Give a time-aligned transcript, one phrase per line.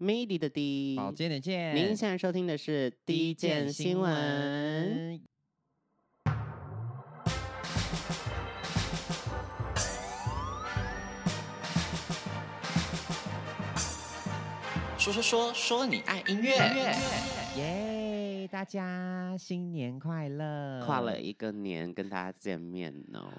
[0.00, 1.74] ，MIDI 的 D，保健的剑。
[1.74, 5.18] 您现在收听的是《第一件新闻》。
[14.98, 16.94] 说说说说你爱音乐，耶
[17.56, 17.87] ！Yeah,
[18.50, 20.82] 大家新年快乐！
[20.84, 23.30] 跨了一个年跟大家见面哦。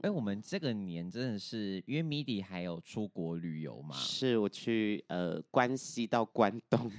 [0.00, 3.94] 哎，我们这个年真的是因为 MIDI 还有出国旅游嘛？
[3.94, 6.90] 是我去呃关西到关东，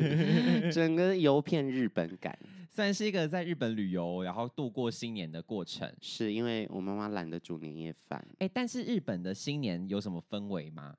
[0.70, 5.90] 整个游遍日本感，算是一个在日本旅游然后度过新年的过程。
[6.02, 8.22] 是因为我妈妈懒得煮年夜饭。
[8.38, 10.94] 哎，但是日本的新年有什么氛围吗？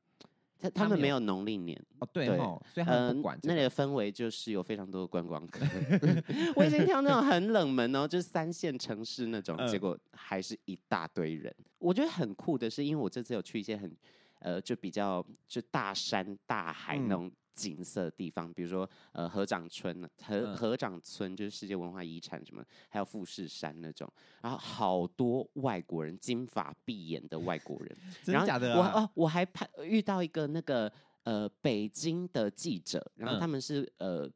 [0.59, 5.65] 他他们没有农历年哦，对哦，所以他们不管、那里的氛围就是有非常多的观光客。
[6.55, 11.53] 我已经挑那种很冷门哦，就是三线城市那种，嗯、结果还是一大堆人。
[11.79, 13.95] 我觉得很酷的是，因为我这次有去一些很
[14.39, 17.31] 呃，就比较就大山大海那种。
[17.57, 24.07] 嗯景色的地方，比如说呃河掌村河河掌村就是世界文化遗产什么，还有富士山那种，
[24.41, 28.93] 然后好多外国人，金发碧眼的外国人， 真的假的啊？
[28.93, 30.91] 我哦我还拍遇到一个那个
[31.23, 34.29] 呃北京的记者，然后他们是呃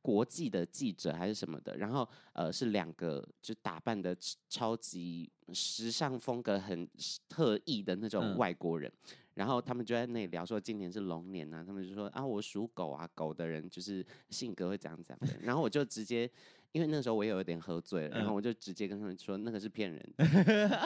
[0.00, 4.16] 国际的记者还是什么的，然后呃是两个就打扮的
[4.48, 6.88] 超级时尚风格很
[7.28, 8.88] 特异的那种外国人。
[9.04, 15.38] 嗯然后他们就在那里聊说，今年是龙年啊，他们就说啊，我属狗啊，狗的人就是性格会怎样怎样的。
[15.40, 16.28] 然后我就直接，
[16.72, 20.24] 因为那时候我也有点喝醉了，然后我就直接跟他们说，那个是骗人的，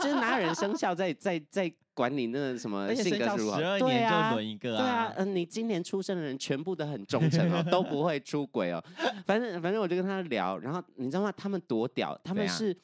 [0.03, 3.56] 就是哪有人生肖在在在管你那个什么性格如何？
[3.56, 8.84] 十二年就轮一个啊，对啊，嗯，你今年出生的人全部都很忠诚哦，都不会出轨哦。
[9.25, 11.33] 反正反正我就跟他聊，然后你知道吗？
[11.33, 12.77] 他们多屌，他们是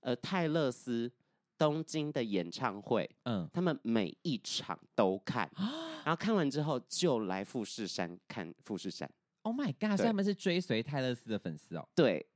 [0.00, 1.08] 呃泰勒斯。
[1.62, 5.48] 东京的演唱会，嗯，他们每一场都看，
[6.04, 9.08] 然后看完之后就来富士山看富士山。
[9.42, 9.96] Oh my god！
[9.96, 11.88] 所以他们是追随泰勒斯的粉丝哦。
[11.94, 12.26] 对，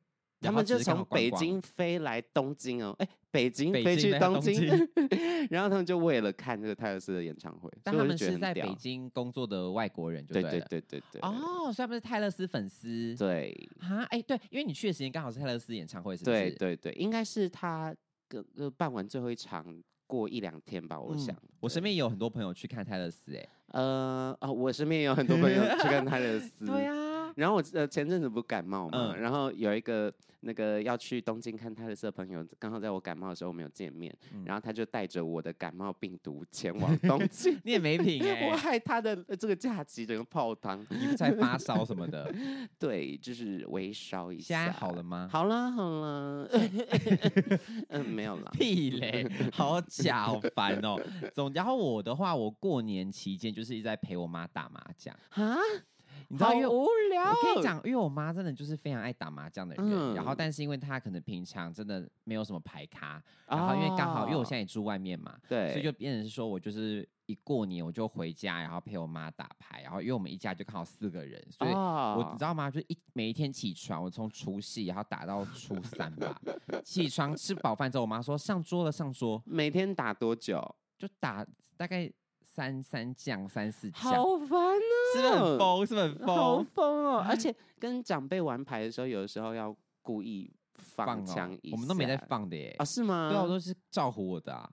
[0.40, 4.64] 他们就从北京飞来东京哦，哎，北京飞去东京，
[5.50, 7.68] 然后他们就为了看这个泰勒斯的演唱会。
[7.82, 11.20] 但他们是在北京工作的外国人，对对对对对。
[11.22, 13.12] 哦，所以他们是泰勒斯粉丝。
[13.16, 16.36] 对啊，哎，对，因为你去的时间刚好是泰勒斯演唱会，是不是？
[16.36, 17.92] 对对对，应该是他。
[18.28, 19.64] 个个办完最后一场，
[20.06, 21.34] 过一两天吧，我想。
[21.36, 26.66] 嗯、我身边也有很多朋友去看泰勒斯，哎，呃，哦，我身边也有很多朋友去看泰勒斯。
[26.66, 27.05] 对呀。
[27.36, 37.58] 然后我呃前阵子不感冒嘛，嗯、然后有一个那个要去东京看泰勒斯的朋友，刚好在我感冒的时候没有见面，嗯、然后他就带着我的感冒病毒前往东 京。
[37.62, 42.32] 你也没品哎，我害他的这个假期整个泡汤，你不在发烧什么的？
[42.78, 44.64] 对，就是微烧一下。
[44.64, 45.28] 现在好了吗？
[45.30, 46.48] 好了好了，
[47.90, 48.50] 嗯，没有了。
[48.52, 50.98] 屁嘞，好假，好烦哦。
[51.34, 55.56] 总然后我的话，我过年期间就是一直在陪我妈打麻将啊。
[56.28, 57.30] 你知道，因为无聊。
[57.30, 72.70] 我跟你讲，因为我妈真的就是非常爱打麻将的人，嗯、然后但是因为她可能平常真的没有什么牌咖，然后因为刚好、哦、因为我现在也住外面嘛，对，所以就变成是说我就是一过年我就回家，然后陪我妈打牌，然后因为我们一家就刚好四个人，所以我你知道吗？
[72.70, 76.40] 就一每一天起床，我从除夕然后打到初三吧，
[76.84, 79.42] 起床吃饱饭之后，我妈说上桌了，上桌。
[79.46, 80.62] 每天打多久？
[80.98, 82.10] 就打大概。
[82.56, 84.80] 三三降三四将，好烦啊！
[85.14, 85.86] 是不是很疯？
[85.86, 86.34] 是不是很疯？
[86.34, 87.24] 好疯哦！
[87.28, 92.84] 而且跟长辈玩牌的时候，有的时候要故意放枪、哦，我们都没在放的耶啊？
[92.84, 93.28] 是吗？
[93.28, 94.66] 对啊，我都是照唬我的啊。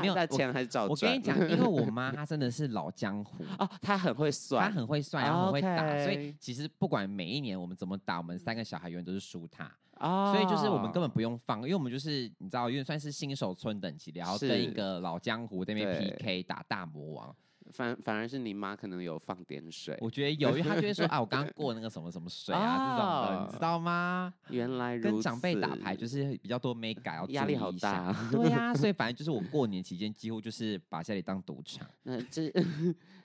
[0.00, 0.90] 没有钱还是照赚。
[0.90, 9.70] 我跟你讲，因为我 妈她真的是老江湖哦，她很会算，她很会算，然后很会打，所以其实不管每一年我们怎么打，我们三个小孩永远都是输她。
[10.00, 17.34] 哦，所以就是我们根本不用放，因为我们就是你知道，因为算是新手村等级，然后跟一个老江湖在那边 PK 打大魔王。
[17.72, 24.32] 反反而是你妈可能有放点水，我觉得有，因为她就会说 啊，我刚刚过那个什么什么水啊，这种的，你知道吗？
[24.50, 28.14] 原来跟长辈打牌就是比较多没改，要压力好大。
[28.30, 31.86] 对呀，所以反正就是我 过年期间几乎就是把家里当赌场。
[32.02, 32.52] 那这。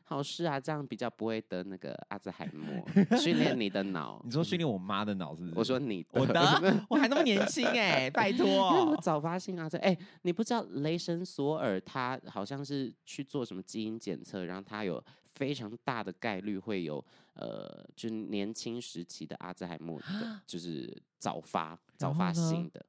[0.05, 2.85] 好事啊，这样比较不会得那个阿兹海默。
[3.17, 5.53] 训练你的脑，你说训练我妈的脑是不是？
[5.55, 8.45] 我说你，我的，我还那么年轻哎，拜托。
[8.91, 15.03] 我早发性阿兹，哎，你不知道雷神索尔他好像是去做什么基因检测，然后他有
[15.35, 17.03] 非常大的概率会有
[17.35, 22.85] 呃，就是年轻时期的阿兹海默的，就是早发早发性的，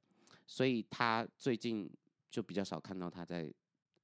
[0.47, 1.89] 所以他最近
[2.29, 3.51] 就比较少看到他在。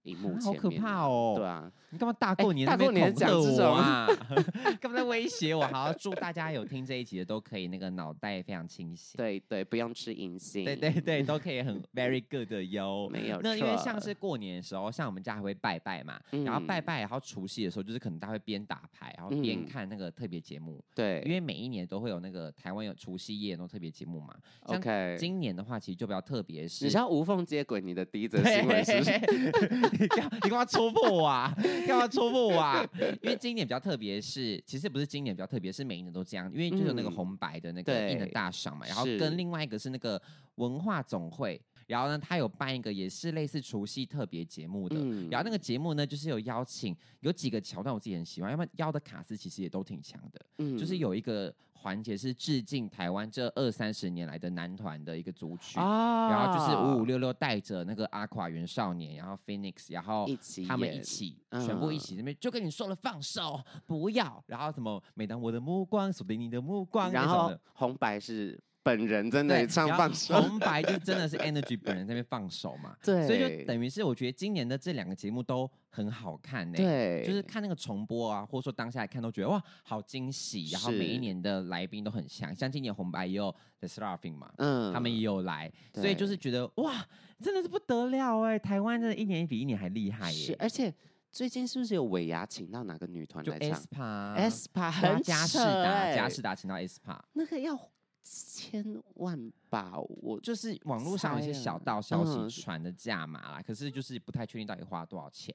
[0.03, 1.35] 荧幕前面，好可怕哦！
[1.37, 4.07] 对啊，你干嘛大过年、欸、大过年讲这种啊？
[4.81, 5.67] 干嘛在威胁我？
[5.67, 9.17] 好，祝大家有听这一集的都可以那个脑袋非常清醒。
[9.17, 10.65] 对对，不用吃银杏。
[10.65, 13.09] 对对对，都可以很 very good 的哟。
[13.11, 13.39] 没有。
[13.43, 20.83] 那因为像是过年的时候，像我们家还会拜拜嘛，嗯、然后拜拜，然后除夕的时候，就是可能大家会边打牌，然后边看那个特别节目。
[20.95, 24.35] 对、嗯，因为每一年都会有那个台湾有除夕夜那种特别节目嘛。
[24.63, 25.17] OK。
[25.19, 29.90] 今年的话，其实就比较特别是，你像无缝接轨，你的第一则新闻是不是？
[29.99, 31.55] 你 干你干嘛戳破我啊？
[31.87, 32.87] 干嘛戳破我啊？
[33.23, 36.51] 因为今年比较特别是，其实不是今年比较特别，是每一年都这样。
[36.53, 40.21] 因为就是有那个红白的那个印的大赏嘛，然后跟另外一个是那个
[40.57, 51.55] 文化总会，然后呢，他有办一个也是类似除夕特别节目的，嗯、然后那个节目呢，就是有邀请有几个桥段我自己很喜欢，要不然邀的卡司其实也都挺强的，嗯，就是有一个。
[51.83, 60.27] 环节是致敬台湾这二三十年来的男团的一个组曲，啊、然后就是五五六六带着那个阿垮元少年，然后 Phoenix，然后
[60.69, 75.71] 他们一起，一起全部一起那边就跟你说了放手不要，然后什么每当我的目光锁定你的目光，然后红白是本人在那里唱放 手，红白就真的是 Energy 本人在那边放手嘛，对，所以就等于是我觉得今年的这两个节目都。
[75.93, 80.69] 很好看呢、欸，对，就是看那个重播啊，或者说当下来看都觉得哇，好惊喜。
[80.71, 87.05] 然后每一年的来宾都很强，像今年红白也有 The Seraphim 嘛，嗯，他们也有来，所以就是觉得哇，
[87.41, 90.47] 真的是不得了哎、欸，台湾真的一年比一年还厉害耶、欸。
[90.47, 90.95] 是，而且
[91.33, 97.77] 最近是不是有尾牙请到哪个女团来唱？aespa，aespa 很加士达，加士达请到 aespa，那个要
[98.23, 99.93] 千万吧？
[100.21, 105.55] 我就是网络上有一些小道消息传的价码啦，嗯、可是就是不太确定到底花了多少钱。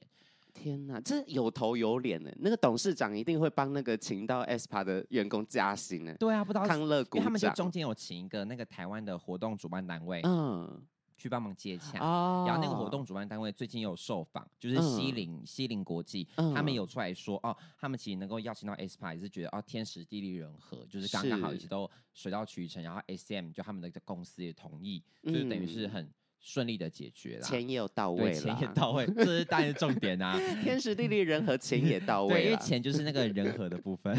[0.52, 2.30] 天哪，这有头有脸呢。
[2.38, 6.14] 那个董事长一定会帮那个请到 aespa 的员工加薪呢。
[6.18, 10.82] 对啊，不知道康乐股，因为他们是中间有请一个那个台湾的活动主办单位，嗯，
[11.16, 11.98] 去帮忙接洽。
[11.98, 26.08] 哦，然后那个活动主办单位最近有受访，就是西林、嗯、西林国际，嗯、他们有出来说哦，他们其实能够邀请到 aespa 也是觉得哦天时地利人和，就是刚刚好一直都水到渠成，然后 SM 就他们的公司也同意，就是等于是很。
[26.38, 30.38] 顺利的解决了，钱也有到位，钱也到位，这是当然重点啊！
[30.62, 34.16] 天时地利人和，钱也到位，对，因为钱就是那个人和的部分，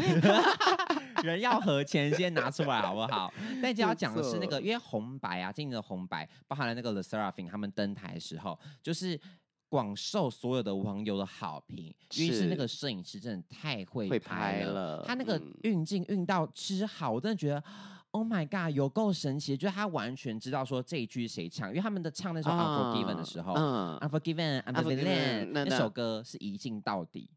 [1.24, 3.32] 人要和，钱先拿出来 好不好？
[3.62, 9.20] 但就要讲的是那个，因为红白啊，今年的红白包含了那个 The Seraphim 他们登台的时候，就是
[9.68, 17.62] 广受所有的网友的好评，因为是那个摄影师真的太会拍了，他那个运镜运到之好，我真的觉得。
[18.10, 19.54] Oh my god，有够神奇！
[19.54, 23.52] 就是他完全知道说这一句谁唱，因为他们的唱那首《Unforgiven》的时候，
[24.00, 27.28] 《Unforgiven》《Unforgiven》那首歌是一镜到底，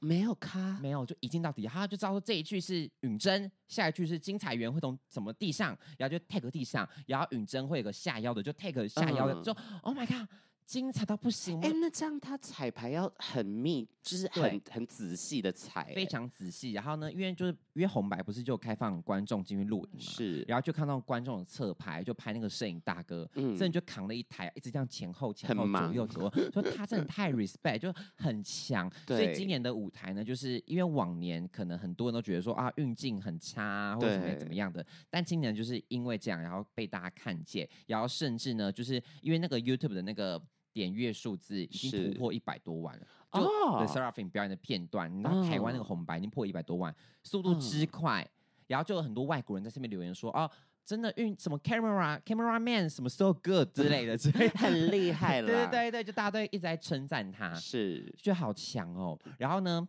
[0.00, 9.52] 没有咖，没有就一镜到底，他就知道说这一句是允真，下一句是金彩媛会从什么地上，然后就 tag 地上，然后允真会有个下腰的，就 tag 下腰的，就
[9.82, 10.28] Oh my god。
[10.70, 11.58] 精彩到不行！
[11.62, 16.70] 哎、欸，那这样他彩排要很密，就是很对很仔细的彩，非常仔细。
[16.70, 28.88] 然后呢，因为就是因为红白不是就开放观众进去录影嘛，是，然后就看到观众的侧拍，就拍那个摄影大哥，嗯，真的就扛了一台，一直这样前后前后左右左右，说他真的太 respect，就很强。
[29.04, 40.40] 对所以今年的舞台呢，就是因为往年可能很多人都觉得说啊运镜很差或者怎么怎么样的，但今年就是因为这样，然后被大家看见，然后甚至呢，就是因为那个 YouTube 的那个。
[40.72, 48.30] 点阅数字已经突破一百多万了，是就 The Seraphim 表演的片段，然后台湾那个红白已经破一百多万，速度之快，嗯、
[48.68, 50.50] 然后就有很多外国人在下面留言说，哦，
[50.84, 59.18] 真的运什么 camera camera man 什么 so good 之类的，之类的很厉害了，对对对对，就大家都一直在称赞他，是，就好强哦。
[59.38, 59.86] 然后呢，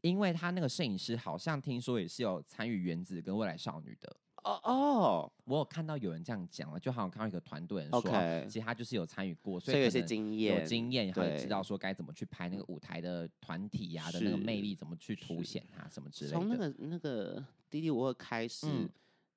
[0.00, 4.16] 因为他那个摄影师好像听说也是有参与原子跟未来少女的。
[4.44, 8.02] 哦哦，我有看到有人这样讲了，就好像看到一个团队人说.
[8.46, 16.36] 其实他就是有参与过，所以有些经验，有经验，然后也知道说该怎么去拍那个舞台的团体呀、啊、的那个魅力，怎么去凸显它什么之类的。
[16.36, 18.88] 从那个那个滴滴五二开始，嗯、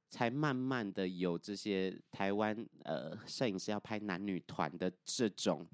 [0.10, 5.66] 才慢慢的有这些台湾呃摄影师要拍男女团的这种。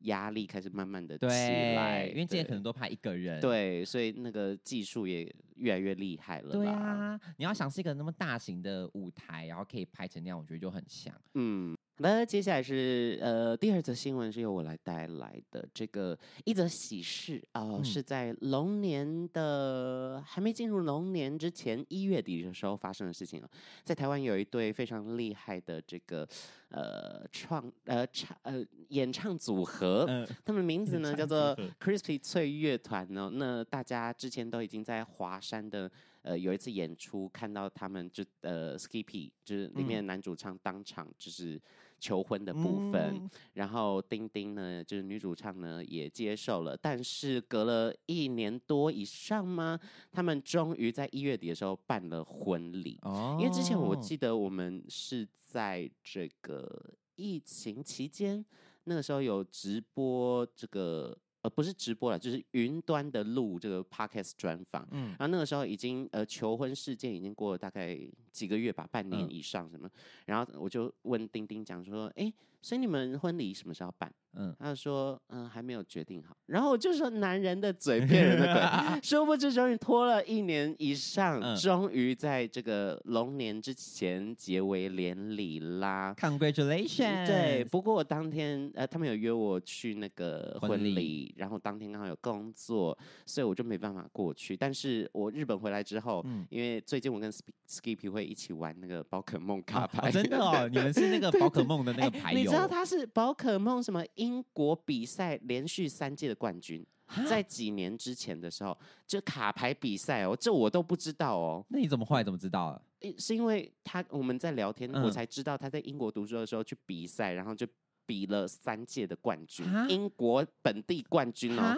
[0.00, 6.52] 压力开始慢慢的起来，因为之前可能都拍一个人，对，所以那个技术也越来越厉害了。
[6.52, 11.14] 对啊，你要想是一个那么大型的舞台，然后可以拍成那样，我觉得就很强。
[11.34, 11.76] 嗯。
[12.02, 23.50] 那接下来是呃第二则新闻是由我来带来的，这个一则喜事啊，呃嗯、是在龙年的还没进入龙年之前一月底的时候发生的事情了。
[23.84, 26.26] 在台湾有一对非常厉害的这个
[26.70, 33.30] 呃创呃唱呃演唱组合，嗯、他们的名字呢叫做 Crispy 脆乐团呢。
[33.34, 35.90] 那大家之前都已经在华山的。
[36.22, 41.58] 呃，有一次演出看到他们就呃，Skippy 就是里面男主唱当场就是
[42.00, 49.78] 求婚的部分，嗯、然后丁丁呢，就是女主唱呢也接受了，但是隔了一年多以上吗？
[50.10, 52.98] 他们终于在一月底的时候办了婚礼。
[53.02, 58.44] 哦，因为之前我记得我们是在这个疫情期间，
[58.84, 61.16] 那个时候有直播这个。
[61.42, 64.86] 呃，不是直播了，就是云端的录这个 podcast 专访。
[64.90, 67.98] 嗯，然后那个时候已经呃求婚事件已经过了大概
[68.30, 69.88] 几个月吧，半年以上什么。
[69.88, 72.30] 嗯、然后我就问丁丁讲说，哎，
[72.62, 74.10] 所以你们婚礼什么时候办？
[74.34, 76.36] 嗯，他就说，嗯，还没有决定好。
[76.46, 86.14] 然后我就说，男人的嘴骗人的鬼， 殊不知终于拖了一年以上，嗯、终于在这个龙年之前结为连理啦。
[86.16, 87.26] Congratulations！
[87.26, 94.56] 对，不过我当天呃，他们有约我去那个婚礼，婚礼然后当天刚好有工作，所以我就没办法过去。
[94.56, 97.28] 但是我日本回来之后，嗯、因为最近我跟
[97.68, 104.04] Skippy 会一起玩那个宝可梦卡牌，哦，真的哦，你们是那个 宝可梦的那个牌友，你知道他是宝可梦什么？
[104.14, 106.84] 英国比赛连续三届的冠军，
[107.28, 108.76] 在几年之前的时候，
[109.06, 111.64] 就卡牌比赛哦，这我都不知道哦。
[111.68, 112.82] 那你怎么后来怎么知道了？
[113.18, 117.66] 是因为他我们在聊天，我才知道他在英国读书的时候去比赛，然后就
[118.04, 121.76] 比了三届的冠军，英国本地冠军哦，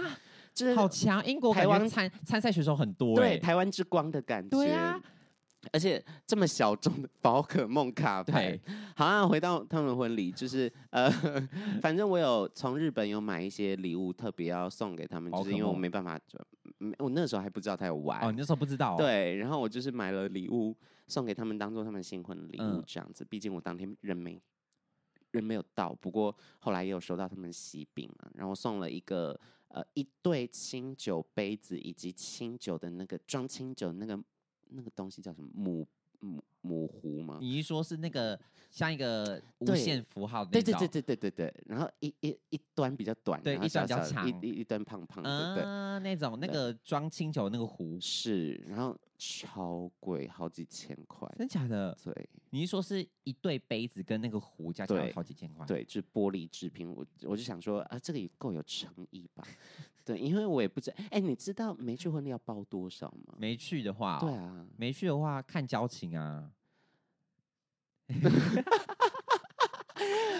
[0.52, 1.24] 就是好强。
[1.24, 4.50] 英国台湾参参赛选手很多，对，台湾之光的感觉。
[4.50, 5.00] 对啊。
[5.70, 8.60] 而且这么小众的宝可梦卡牌，对
[8.96, 11.08] 好像回到他们婚礼，就是呃，
[11.80, 16.20] 反正我有从日本有买一些礼物，特别要送给他们，就是因为我没办法，
[16.98, 20.76] 我那时候还不知道他有玩，哦，你那时候不知道，哦，对，然后我就是买了礼物
[21.06, 23.24] 送给他们，当做他们新婚礼物这样子。
[23.24, 24.42] 毕、嗯、竟我当天人没
[25.30, 29.38] 人没有到，不过后来也有收到他们喜饼嘛，然后送了一个
[29.68, 34.18] 呃一对清酒杯子以及清酒的那个装清酒那个。
[34.74, 35.86] 那个东西叫什么母
[36.20, 37.38] 母母壶吗？
[37.40, 38.38] 你一说是那个
[38.70, 41.54] 像一个无限符号的，对对对对对对对。
[41.66, 51.96] 然后一一一端比较短，对，一端比较长，一一一端胖胖的，嗯、对那种那个装清酒那个壶是，然后超贵，好几千块，真假的？
[52.02, 59.46] 对，你一说是一对杯子跟那个壶加起来好几千块，对，就是玻璃制品，我我就想说啊，这个也够有诚意吧。
[60.04, 63.36] 对，因为我也不知道，哎，你知道没去婚礼要包多少吗？
[63.38, 66.50] 没去的话、哦，对啊，没去的话看交情啊。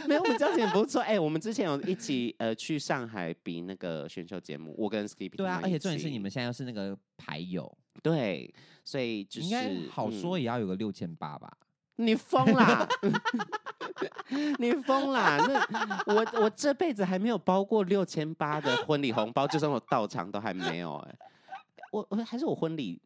[0.09, 1.01] 没有，我们交情也不错。
[1.01, 11.53] 哎，我们之前有一起呃去上海比那个选秀节目，我跟 Skippy 对啊，而且重点是你们现在又是那个牌友，对，所以就是应该好说也要有个六千八吧。
[11.97, 12.89] 你疯啦！
[14.59, 15.37] 你疯啦！
[16.07, 21.15] 那我我这辈子还没有包过六千八的婚礼红包，就算我到场都还没有哎。
[21.93, 23.01] 我我还是我婚礼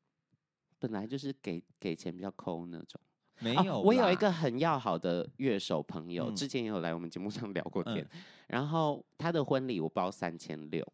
[0.79, 3.01] 本来就是给给钱比较抠那种。
[3.41, 7.99] 没有、哦，我有一个很要好的乐手朋友，嗯、之前也有来我们节目上聊过天。
[8.13, 10.87] 嗯、然后他的婚礼我包三千六，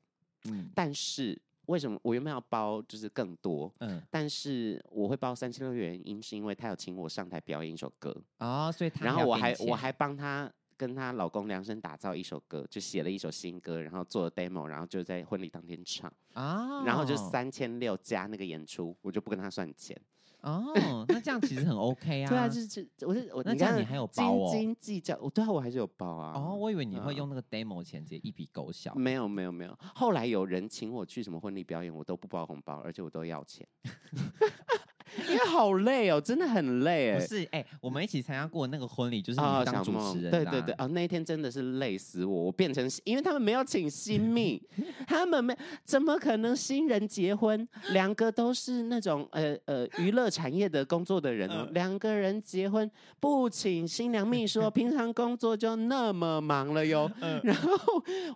[0.47, 1.41] 嗯，但是。
[1.67, 3.73] 为什么我原本要包就是更多？
[3.79, 19.97] 嗯，但是我会包三千六的原因是因为他有请我上台表演一首歌啊、哦，所以他然后我还我还帮他跟他老公量身打造一首歌，就写了一首新歌，然后做了 demo，然后就在婚礼当天唱啊，哦、然后就三千六加那个演出，我就不跟他算钱。
[20.43, 22.29] 哦，那这样其实很 OK 啊。
[22.29, 24.51] 对啊，就是我是我，那这样你还有包哦？
[24.51, 26.33] 斤斤计较，我对啊，我还是有包啊。
[26.37, 28.95] 哦，我以为你会用那个 demo 钱直接一笔勾销。
[28.95, 33.67] 没有没有没有，后来有人请我去什么婚礼表演，我都不包红包，而且我都要钱。
[35.29, 37.19] 因为好累哦，真的很累哎。
[37.19, 40.31] 不是哎，我们一起参加过那个婚礼，就是你当主持人。
[40.31, 44.61] 对对对，哦，那一天真的是累死我，我变成因为他们没有请新秘，
[45.07, 52.91] 他们没怎么可能新人结婚，两个都是那种呃呃娱乐产业的工作的人哦，两个人结婚
[53.21, 57.11] 不请新娘秘书， 平常工作就那么忙了哟。
[57.43, 57.71] 然后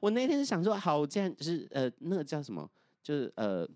[0.01, 2.69] 我那天是想说，好，这样就是呃那个叫什么，
[3.03, 3.67] 就是呃。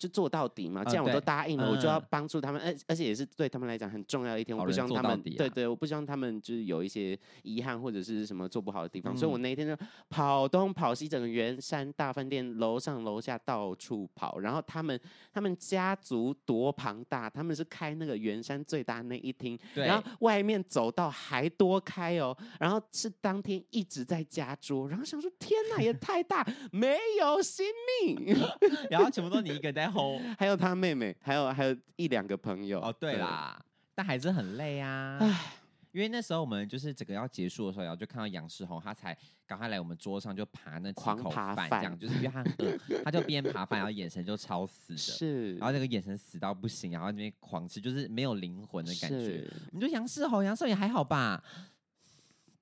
[0.00, 9.76] 就做到底嘛，这样我都答应了，哦、我就要帮助他们，而、嗯、而且也是对他们来讲很重要的一天，我不希望他们，啊、对对，我不希望他们就是有一些遗憾或者是什么做不好的地方，嗯、所以我那一天就
[10.08, 14.98] 跑东跑西，整个圆山大饭店楼上楼下到处跑，然后他们
[15.30, 26.42] 他们家族多庞大，他们是开那个圆山最大那一厅，然后外面走道还多开哦，然后是当天一直在加桌，然后想说天哪，也太大，
[26.72, 27.66] 没有新
[28.06, 28.34] 命，
[28.88, 29.89] 然后全部都你一个在。
[30.38, 32.94] 还有他妹妹，还有还有一两个朋友哦。
[32.98, 35.18] 对啦，对但还是很累啊。
[35.20, 35.52] 唉
[35.92, 39.12] 因为那时候我们就是整个要结束的时候，然后就看到杨世宏，他才
[39.44, 49.18] 赶快来我们桌上就爬那几口饭，这样就是因为他很饿， 他就边爬饭，然后眼神就超死的，是，然后那个眼神死到不行，然后那边狂吃，就是没有灵魂的感觉。
[49.18, 51.42] 是你说杨世宏，杨世宏也还好吧？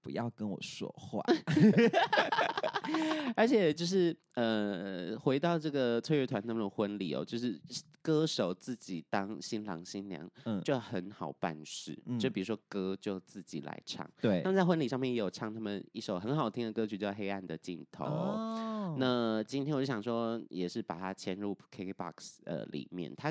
[0.09, 1.23] 不要跟我说话。
[3.37, 7.61] 而且就是呃，回到这个翠乐团他们的婚礼哦，就是
[8.01, 11.95] 歌手自己当新郎新娘，嗯，就很好办事。
[12.07, 14.41] 嗯、就比如说歌就自己来唱，对。
[14.41, 18.05] 他们在婚礼上面也有唱他们一首很好听的歌曲，叫《黑暗的尽头》。
[18.09, 18.97] 哦。
[18.99, 23.31] 那今天我就想说，也是把它签入 KKBOX 呃里面，它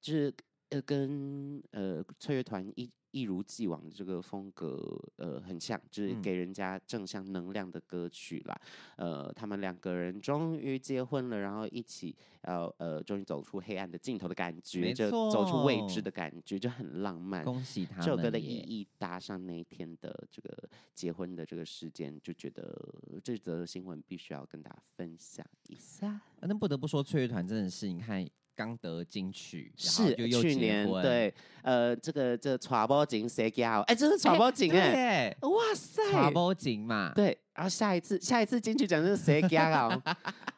[0.00, 0.34] 就是
[0.70, 2.90] 呃跟呃翠乐团一。
[3.10, 4.78] 一如既往的这个风格，
[5.16, 8.60] 呃，很像，就是给人家正向能量的歌曲啦。
[8.96, 17.44] 嗯、呃，他们两个人终于结婚了，然后一起要呃，终于走出黑暗的尽头的感觉，就走出未知的感觉，就很浪漫。
[17.44, 18.04] 恭喜他们！
[18.04, 22.76] 这首歌的意义搭上那一天的这个结婚的这个时间，就觉得
[23.24, 26.20] 这则新闻必须要跟大家分享一下。
[26.40, 28.28] 那不得不说，翠乐团真的是，你看。
[28.58, 33.82] 刚得金曲，是去年对，呃，这个这个传播景谁教？
[33.82, 37.38] 哎，这是传播景哎，哇塞，传播景嘛，对。
[37.54, 40.02] 然后下一次下一次金曲奖是谁教啊？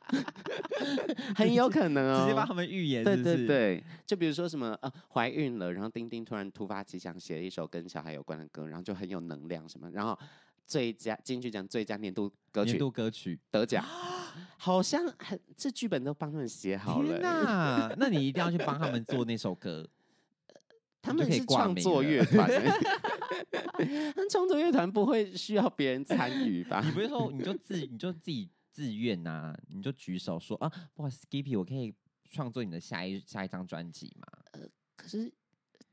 [1.37, 3.85] 很有可能哦，直接帮他们预言，对对对。
[4.07, 10.19] 就比如说什么呃，怀孕了，然后丁丁突然突发奇想写了一首跟小孩有关的歌，然后就很有能量什么，然后
[10.67, 13.85] 最佳金曲奖最佳年度歌曲，年度歌曲得奖。
[14.57, 17.09] 好像很，这剧本都帮他们写好了。
[17.09, 19.89] 天哪， 那你一定要去帮他们做那首歌。
[21.03, 22.47] 他们是创作乐团，
[24.15, 26.83] 那创作乐团不会需要别人参与吧？
[26.85, 29.57] 你不是说你就自你就自己自愿呐？
[29.69, 31.95] 你就举手说啊，哇，Skippy，我可以
[32.31, 34.27] 创作你的下一下一张专辑吗？
[34.53, 35.33] 呃，可是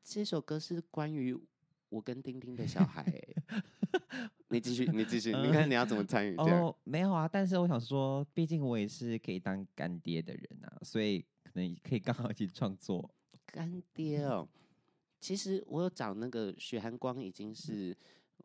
[0.03, 1.34] 这首歌是关于
[1.89, 3.06] 我跟丁丁的小孩。
[4.50, 6.36] 你继续，你继续，你看你要怎么参与？
[6.38, 13.10] 哦，没有啊，但是我想说，毕竟我也是可以当干爹的人啊，所以可能可以刚好一起创作。
[13.46, 14.48] 干爹哦，
[15.20, 17.96] 其实我有找那个许寒光，已经是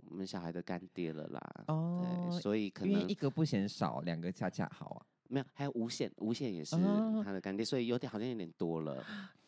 [0.08, 1.64] 我们小孩的干爹了啦。
[1.68, 5.06] 哦，对，所以可能一个不嫌少，两个恰恰好啊。
[5.28, 6.76] 没有，还有无限，无限也是
[7.24, 9.04] 他的干爹，所以有点好像有点多了。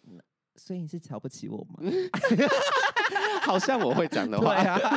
[0.57, 1.81] 所以你是瞧不起我吗？
[3.43, 4.81] 好像我会讲的话啊。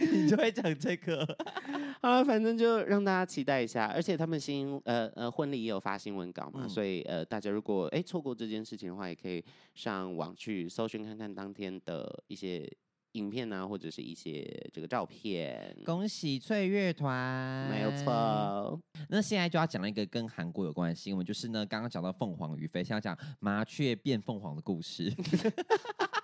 [0.00, 1.26] 你就会讲这个，
[2.00, 3.84] 啊，反正就让大家期待一下。
[3.86, 12.66] 而且他们新呃呃婚礼也有发新闻稿嘛，嗯、所以呃大家如果哎错过这件事情的话，也可以上网去搜寻看看当天的一些
[13.12, 15.76] 影片啊，或者是一些这个照片。
[15.84, 18.80] 恭喜翠乐团，没有错。
[19.08, 25.12] 那现在就要讲一个跟韩国有关的新闻，就是呢刚刚讲到凤凰于飞，现在讲麻雀变凤凰的故事。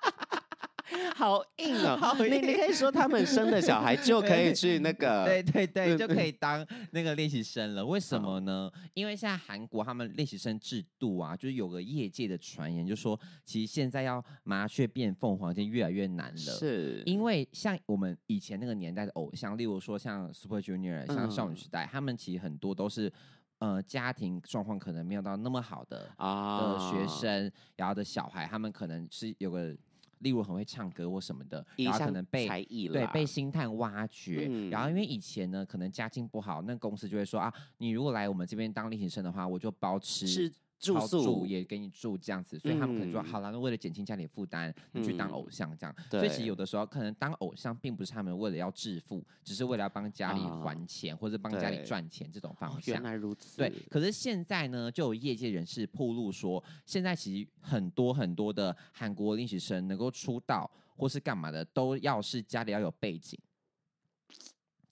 [1.17, 1.97] 好硬哦！
[1.97, 7.87] 好硬，你你可以说他们生的小孩就可以去那个，对对对，就可以当那个练习生了。
[7.87, 8.69] 为什么呢？
[8.95, 16.37] 因为现在韩国他们练习生制度啊，就是有个业界的传言，就说其实现在要麻雀变凤凰已经越来越难了。
[16.37, 23.13] 是，因为像我们以前那个年代的偶像，例如说像 Super Junior、像少女时代，他们其实很多都是
[23.61, 29.77] 呃家庭状况可能没有到那么好的啊的学生，然后的小孩，他们可能是有个。
[30.25, 40.51] 例如很会唱歌或什么的，然后可能被才艺对被星探挖掘，嗯、然后因为以前呢可能家境不好，那公司就会说啊，你如果来我们这边当练习生的话，我就包吃。
[40.85, 45.95] 住宿也给你住这样子，所以他们可能说、嗯、好了，那为了减轻家里负担，你去当偶像这样。
[45.97, 52.95] 嗯、所以其实有的时候可能当偶像并不是他们为了要致富，只是为了要帮家里还钱、啊、或者帮家里赚钱这种方向。
[52.95, 53.57] 原来如此。
[53.57, 63.39] 对，可是现在呢，就有业界人士透露说，现在其实很多很多的韩国练习生能够出道或是干嘛的，都要是家里要有背景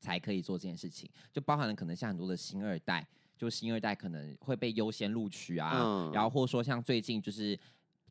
[0.00, 3.06] 才可以做这件事情，就包含了可能像很多的星二代。
[3.42, 7.58] 就新二代可能会被优先录取啊，嗯、然后或者说像最近就是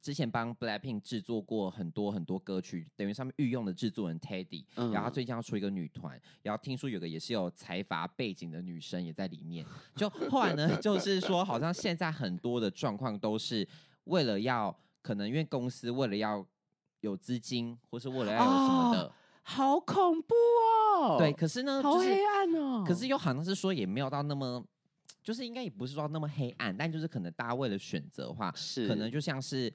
[0.02, 9.66] 之前帮 Blackpink 制作过很多很多歌曲，等于上面御用的制作人 Teddy，、嗯、然后他最近要出一个女团，然后听说有个也是有财阀背景的女生也在里面。
[9.96, 13.66] 就后来呢，就是说好像现在很多的状况都是
[14.04, 16.46] 为了要，可能因为公司为了要
[17.00, 19.14] 有资金，或是为了要有什么的，哦、
[19.44, 20.36] 好恐怖
[21.00, 21.16] 哦。
[21.18, 22.84] 对，可是呢，好黑暗哦。
[22.86, 24.62] 可是又好像是说也没有到那么。
[25.24, 29.72] 就是应该也不是说那么黑暗，但就是可能大家为了选择的话，是可能就像是，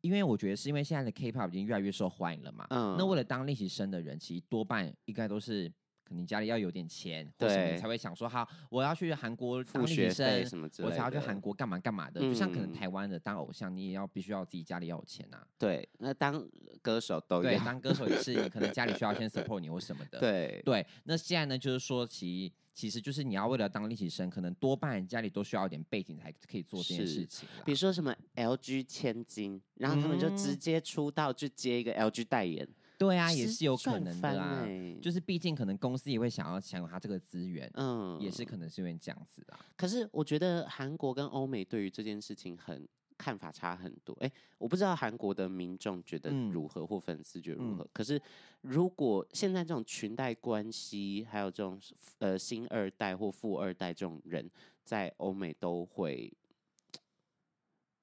[0.00, 2.66] 因为我觉得是因为现在的 K-pop 已经越来越受欢迎了嘛。
[2.70, 2.94] 嗯。
[2.96, 5.68] 那为了当练习生的人，其实多半应该都是，
[6.04, 12.20] 可能家里要有点钱，对，或什么才会想说，好，我要去韩国当练习生什么之类的，我才要去韩国干嘛干嘛的。
[12.20, 15.46] 嗯、就像可能台湾的当偶像，你也要必须要自己家里要有钱呐、啊。
[15.58, 16.48] 对，那当
[16.80, 20.18] 歌手都对，当歌手也是，你可能家里需要先 support 你或什么的。
[20.20, 22.52] 对对，那现在呢，就是说其。
[22.80, 27.46] 其实就是你要为了当练习生，可能多半家里都需要一点背景才可以做这件事情。
[27.62, 32.66] 比如说什么 LG 千金，然后他们就直接出道去接一个 LG 代言，
[32.96, 34.62] 对啊，也是有可能的啊。
[34.64, 39.60] 欸、就是毕竟可能公司也会想要享有他这个资源，嗯，也是可能是因为这样子啊。
[39.76, 42.88] 可是我觉得韩国跟欧美对于这件事情很
[43.20, 44.14] 看法差很多。
[44.20, 47.84] 哎、欸，我不知道韩国的民众觉得如何，或粉丝觉得如何。
[47.84, 48.20] 嗯、可是
[48.62, 51.78] 如果现在这种裙带关系，还有这种
[52.20, 54.50] 呃新二代或富二代这种人，
[54.82, 56.32] 在欧美都会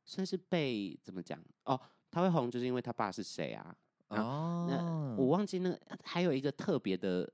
[0.05, 1.81] 算是被怎么讲哦？
[2.11, 3.75] 他会红，就是因为他爸是谁啊？
[4.09, 7.29] 哦，那我忘记那还有一个特别的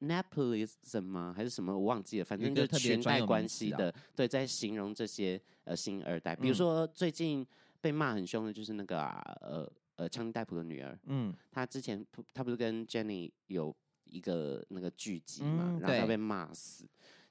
[0.00, 1.34] Nepotism 吗？
[1.36, 1.76] 还是什么？
[1.76, 2.24] 我忘记了。
[2.24, 6.34] 反正就是裙带关系的，对，在形容这些呃新二代。
[6.34, 7.46] 比如说最近
[7.80, 10.98] 被骂很凶的就是那个啊，呃呃，强尼戴普的女儿。
[11.06, 16.86] 嗯，她之前她不是跟 Jennie 有一个那个剧集嘛，嗯、然后她被骂死。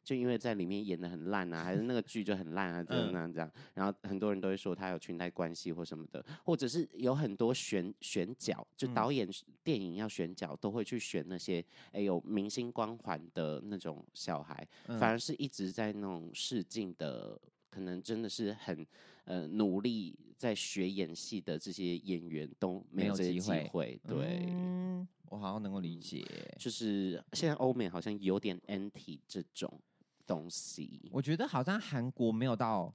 [0.08, 9.28] 就因为在里面演得很烂啊，还是那个剧就很烂啊， 这样那样这样，然后很多人都会说他有裙带关系或什么的，或者是有很多选选角，就导演
[9.66, 17.38] 电影要选角都会去选那些哎有明星光环的那种小孩，反而是一直在那种试镜的，
[17.70, 18.88] 可能真的是很
[19.26, 26.26] 呃努力在学演戏的这些演员都没有这些机会，对，嗯，我好像能够理解，
[26.58, 29.70] 就是现在欧美好像有点 anti 这种。
[30.28, 32.94] 东西，我觉得好像韩国没有到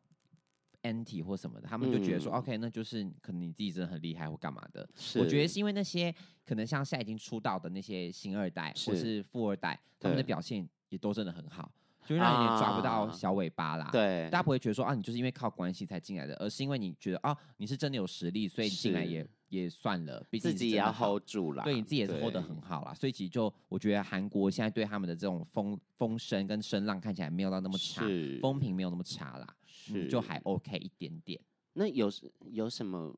[0.83, 4.87] anti 或什么的，他们就觉得说、嗯、OK，那就是可能你自己真的很厉害或干嘛的。
[5.16, 6.14] 我觉得是因为那些
[6.45, 11.73] 可能像现在已经出道的那些新二代或是富二代，他们的表现也都真的很好，
[12.05, 13.88] 就让你抓不到小尾巴啦。
[13.90, 19.27] 对，大家不会觉得说啊，你就是因为靠关系才进来的，而是因为你觉得啊，你是真的有实力，所以你进来也。
[19.53, 22.95] 也算了，毕竟自己也要 hold 住了，对你自己也是 hold 得很好啦。
[22.95, 31.38] 所以其实就我觉得韩国现在对他们的这种风风声跟声浪看起来没有到那么差，是风评没有那么差啦，是、嗯、就还 OK 一点点。
[31.75, 32.11] 那有
[32.51, 33.15] 有什么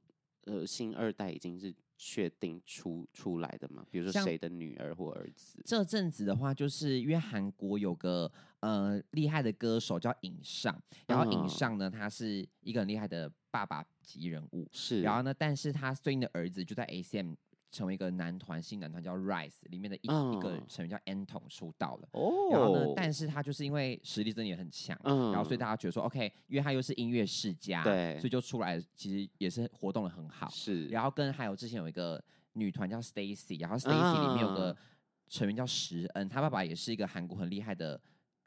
[0.47, 3.87] 呃新二代已经是确定出出来的吗？
[3.89, 5.63] 比如说谁的女儿或儿子？
[5.65, 13.31] 这阵子的话，就是因为韩国有个呃厉害的歌手叫尹尚，然后尹尚呢，他是一个很厉害的。
[13.55, 14.67] 爸爸级人物。
[14.73, 17.35] 是，然后呢，但是他最近的儿子就在 A C M
[17.71, 22.09] 成为一个男团新男团叫 Rise 里面的一、嗯、一个成员叫 Anton 出道了。
[22.11, 32.21] 哦，然后呢，但是他就是因为实力真的也很强，嗯，然后所以大家觉得说 OK，因为他又是音乐世家，对，所以就出来其实也是活动的很好，是，然后跟还有之前有一个
[32.55, 34.77] 女团叫 Stacy，然后 Stacy 里面有个
[35.29, 38.01] 成员叫石恩，他爸爸也是一个韩国很厉害的。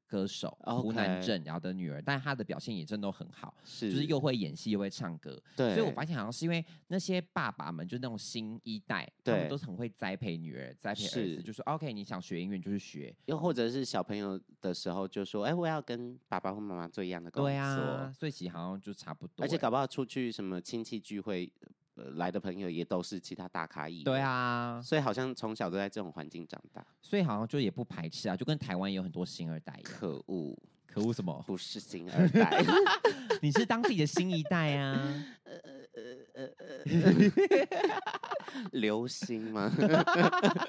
[0.08, 21.52] 歌手湖南镇，然后的女儿，但是她的表现也真的都很好，是，就是又会演戏又会唱歌，对，所以我发现好像是因为那些爸爸们，就那种新一代，对，他们都是很会栽培女儿，栽培儿子，就说 OK，你想学音乐就去学，又或者是小朋友的时候就说，哎，我要跟爸爸或妈妈做一样的工作，对啊，所以其实好像就差不多，而且搞不好出去什么亲戚聚会。
[21.98, 29.92] 呃，来的朋友也都是其他大咖艺人，对啊，所以好像从小都在这种环境长大，所以好像就也不排斥啊，就跟台湾有很多新二代一样。
[30.00, 30.56] 可恶，
[30.86, 31.44] 可恶什么？
[31.48, 32.64] 不是新二代，
[33.42, 35.02] 你是当自己的新一代啊？
[35.44, 35.54] 呃
[35.96, 36.04] 呃
[36.36, 36.46] 呃
[36.86, 39.72] 呃，流星吗？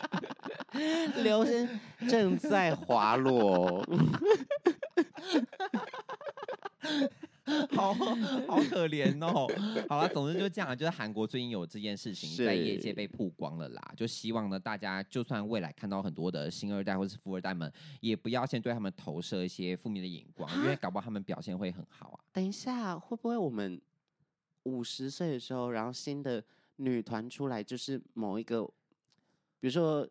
[1.23, 1.69] 流星
[2.09, 3.85] 正在滑落。
[7.75, 9.47] 好好可怜哦！
[9.89, 13.93] 好了，总之就这样，就是韩国最近有这件事情在业界被曝光了啦。
[13.97, 22.21] 就希望呢，大家就算未来看到很多的新二代或是富二代们，也不要先对他们投射一些负面的眼光，因为搞不好他们表现会很好啊。
[22.33, 23.81] 等一下，会不会我们
[24.65, 26.43] 五十岁的时候，然后新的
[26.77, 28.63] 女团出来，就是某一个，
[29.61, 30.07] 比如说，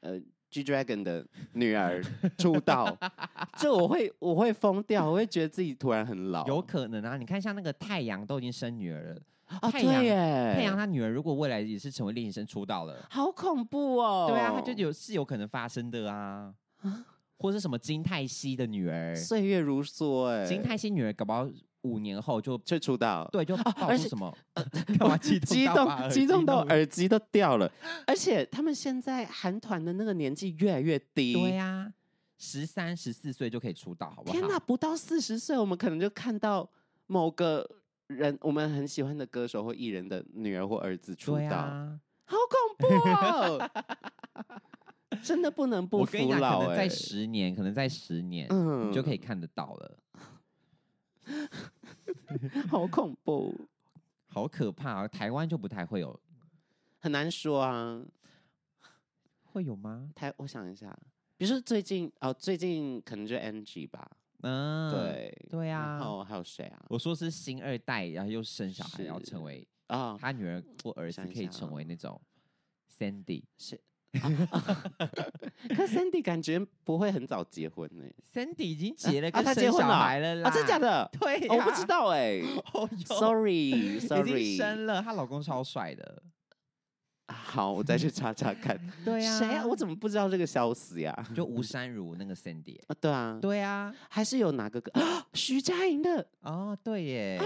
[0.00, 0.20] 呃。
[0.54, 2.00] G Dragon 的女儿
[2.38, 2.96] 出道，
[3.58, 6.46] 就我会我会疯掉，我会觉得自己突然很老。
[6.46, 14.26] 有可能啊，你看像那个太阳都已经生女儿了，哦、太阳耶，太阳他女儿如果未来也是成为练习生出道了，好恐怖哦。
[14.28, 17.04] 对啊，他就有是有可能发生的啊，啊？
[17.38, 21.48] 或是什么金泰熙的女儿，岁月如梭哎，金泰熙女儿搞不好。
[21.84, 24.36] 五年后就就出道，对，就爆出什么？
[24.98, 26.08] 干嘛激激动？
[26.10, 27.70] 激动到耳机都掉了。
[28.06, 31.92] 而且他们现在韩团的那个年纪越来越低，对呀、啊，
[32.38, 34.32] 十三、十四岁就可以出道，好不好？
[34.32, 36.68] 天哪，不到四十岁，我们可能就看到
[37.06, 37.68] 某个
[38.08, 43.70] 人，我们很喜欢的歌手或艺人的女儿或儿子出道，啊、好恐怖哦！
[45.22, 46.64] 真的不能不服老、欸。
[46.64, 49.96] 可能在十年，可能在十年，嗯，你就可以看得到了。
[52.68, 53.54] 好恐怖，
[54.28, 55.08] 好可怕啊！
[55.08, 56.18] 台湾就不太会有，
[56.98, 58.02] 很难说啊。
[59.44, 60.10] 会有吗？
[60.14, 60.96] 台，我想一下，
[61.36, 64.10] 比如说最近哦，最近可能就 NG 吧。
[64.42, 65.96] 嗯，对对啊。
[65.98, 66.84] 然后还有谁啊？
[66.88, 72.20] 我说是新二代，然后又生小孩，要成为啊，他女儿或儿子可以成为那种
[72.98, 73.80] Sandy 是。
[75.76, 78.04] 可 Sandy 感觉不会很早结婚呢。
[78.32, 81.08] Sandy 已经结了，啊，他结婚了，啊，真的假的？
[81.18, 82.40] 对，我不知道哎。
[83.06, 86.22] Sorry，Sorry， 已经生了，她老公超帅的。
[87.28, 88.78] 好，我再去查查看。
[89.04, 89.66] 对呀，谁啊？
[89.66, 91.26] 我怎么不知道这个消息呀？
[91.34, 94.92] 就吴珊如那个 Sandy 啊，对啊，对啊，还是有哪个歌？
[95.32, 97.40] 徐佳莹的哦，对耶，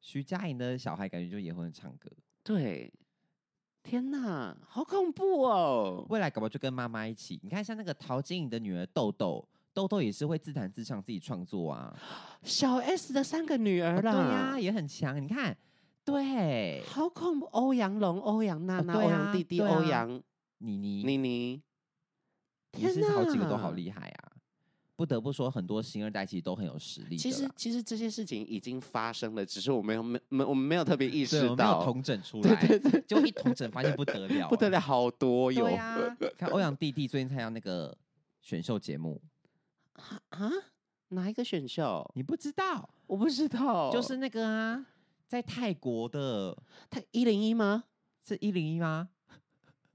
[0.00, 2.08] 徐佳莹的小孩感觉就也会唱歌，
[2.44, 2.92] 对。
[3.82, 6.06] 天哪，好恐怖哦！
[6.10, 7.40] 未来搞不好就跟妈妈一起。
[7.42, 11.96] 你看，像那个陶晶莹的女儿豆豆，豆豆也是会自弹自唱、自己创作啊。
[12.44, 15.20] 小 S 的三个女儿啦，哦、对呀、啊，也很强。
[15.20, 15.56] 你看，
[16.04, 17.46] 对，好恐怖。
[17.46, 20.22] 欧阳龙、欧阳娜娜、欧阳、啊、弟弟、欧阳、啊、
[20.58, 21.62] 妮妮、妮妮，
[22.72, 24.29] 天哪，好几个都好厉害啊！
[25.00, 27.16] 不得不说，很多星二代其实都很有实力。
[27.16, 32.54] 其实，其实这些事情已经发生了，只是我没有没没我们没有特别意识到，统整出 来。
[32.66, 35.64] 对对对，就一统整发现不得了， 不得了，好多哟。
[35.64, 37.96] 对呀、啊， 看欧阳弟弟最近参加那个
[38.42, 39.18] 选秀节目
[40.28, 40.52] 啊？
[41.08, 42.06] 哪一个选秀？
[42.14, 42.86] 你不知道？
[43.06, 44.84] 我不知道，就是那个啊，
[45.26, 46.54] 在泰国的
[46.90, 47.84] 泰一零一吗？
[48.22, 49.08] 是一零一吗？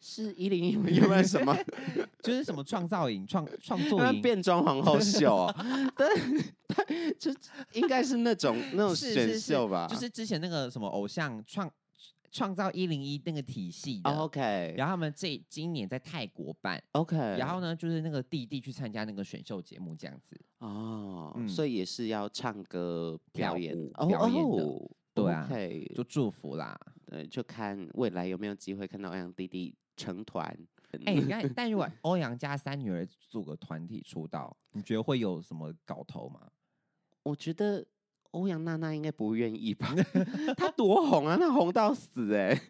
[0.07, 1.57] 是一零一 有没有什么？
[2.21, 5.65] 就是什么创造营、创创作营、变装皇后秀啊？
[5.97, 7.31] 对，就
[7.73, 9.87] 应该是那种那种选秀吧。
[9.87, 11.67] 是是是，就是之前那个什么偶像创
[12.31, 14.11] 创造一零一那个体系的。
[14.11, 16.79] Oh, OK，然后他们这今年在泰国办。
[16.91, 20.39] OK，然后呢，就是那个弟弟去参加那个选秀节目这样子。
[20.59, 23.73] 哦、oh, 嗯，所以也是要唱歌表演
[24.07, 24.63] 表演的。
[24.63, 25.91] Oh, 对啊，okay.
[25.95, 26.79] 就祝福啦。
[27.07, 29.73] 对，就看未来有没有机会看到欧阳弟弟。
[29.95, 30.45] 成团，
[31.05, 36.41] 哎、欸，你看，但如果欧阳家三女儿组个团体出道，你觉得会有什么搞头吗？
[37.23, 37.85] 我觉得
[38.31, 39.93] 欧阳娜娜应该不愿意吧，
[40.57, 42.61] 她多红啊，她红到死哎、欸！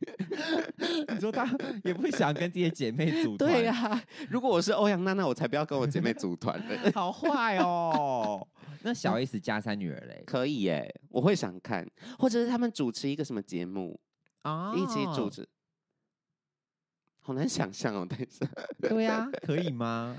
[1.13, 1.45] 你说她
[1.83, 3.51] 也不想跟这些姐妹组 团？
[3.51, 6.75] 对呀、啊，如果我是欧阳娜娜，我才不要跟我姐妹组团呢。
[6.93, 8.47] 好坏哦！
[8.83, 10.23] 那小 S 家三女儿嘞？
[10.25, 11.85] 可以哎、欸，我会想看，
[12.19, 13.99] 或者是他们主持一个什么节目
[14.43, 15.47] 啊，一起主持。
[17.25, 18.47] 好难想象哦，等一下。
[18.79, 20.15] 对呀、啊， 可以吗？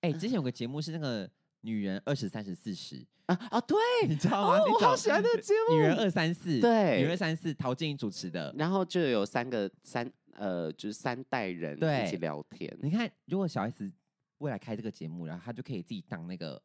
[0.00, 1.28] 哎、欸，之前有个节目是那个
[1.62, 4.58] 女人二十三十四十啊啊，对， 你知道吗？
[4.60, 12.72] 哦、我好喜欢那个节目，女人二三四，对，女人二三四，陶晶莹主持的，然后就有三个三呃，就是三代人一起聊天。
[12.80, 13.90] 你看，如果小 S
[14.38, 16.62] 未来开这个节目，然后她就可以自己当那个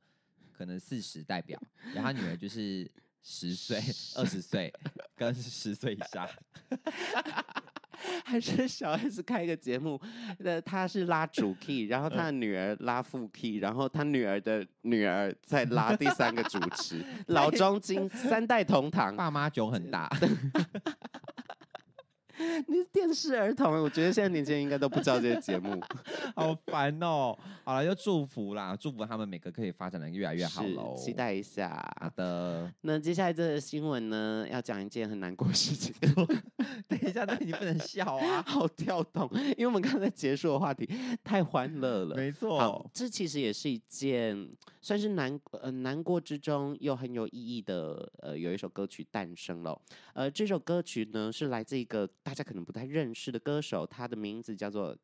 [0.53, 1.59] 可能四十代表，
[1.95, 2.87] 然后她女儿就是
[3.23, 3.81] 十岁、
[4.15, 4.71] 二十岁
[5.15, 6.29] 跟十岁以下。
[8.23, 9.99] 还是小 S 开一个节目，
[10.43, 20.09] 呃，他是拉主 key，然后他的女儿拉副 key，然后他女儿的女儿再 拉第三个主持，老中青三代同堂，爸妈酒很大。
[22.67, 25.79] 你是电视儿童，我觉得现在年轻人应该都不知道这些节目，
[26.35, 27.37] 好烦哦。
[27.63, 31.69] 好了，就祝福啦，祝福他们每个可以发展的越来越好喽，期待一下。
[31.99, 35.93] 好的，那接下来这个新闻呢，要讲一件很难过的事情。
[36.87, 40.87] 等一下，那你不能笑啊，好跳动，因为我们刚才结束的话题
[41.23, 42.15] 太欢乐了。
[42.15, 44.49] 没错，这其实也是一件
[44.81, 49.79] 算是难呃难过之中又很有意义的呃有一首歌曲诞生了。
[50.13, 52.07] 呃，这首歌曲呢是来自一个。
[52.25, 54.97] 大家可能不太认识的歌手，他的名字叫做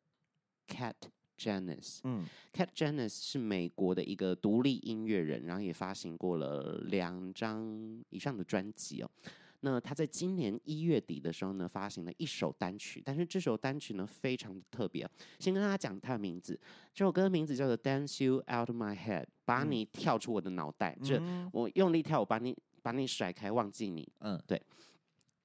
[0.66, 0.96] Cat
[1.38, 2.00] Janice。
[2.02, 9.10] 嗯，Cat Janice 是美国的一个独立音乐人，然后也发行过了两张以上的专辑哦。
[9.60, 15.08] 那他在今年一月底的时候呢，发行了一首单曲，但是这首单曲呢非常的特别。
[15.38, 16.58] 先跟大家讲他的名字，
[16.92, 24.12] 这首歌的名字叫做 Dance You Out of My Head，把你跳出我的脑袋，嗯、就我用力跳，我把你把你甩开，忘记你。
[24.18, 24.60] 嗯，对。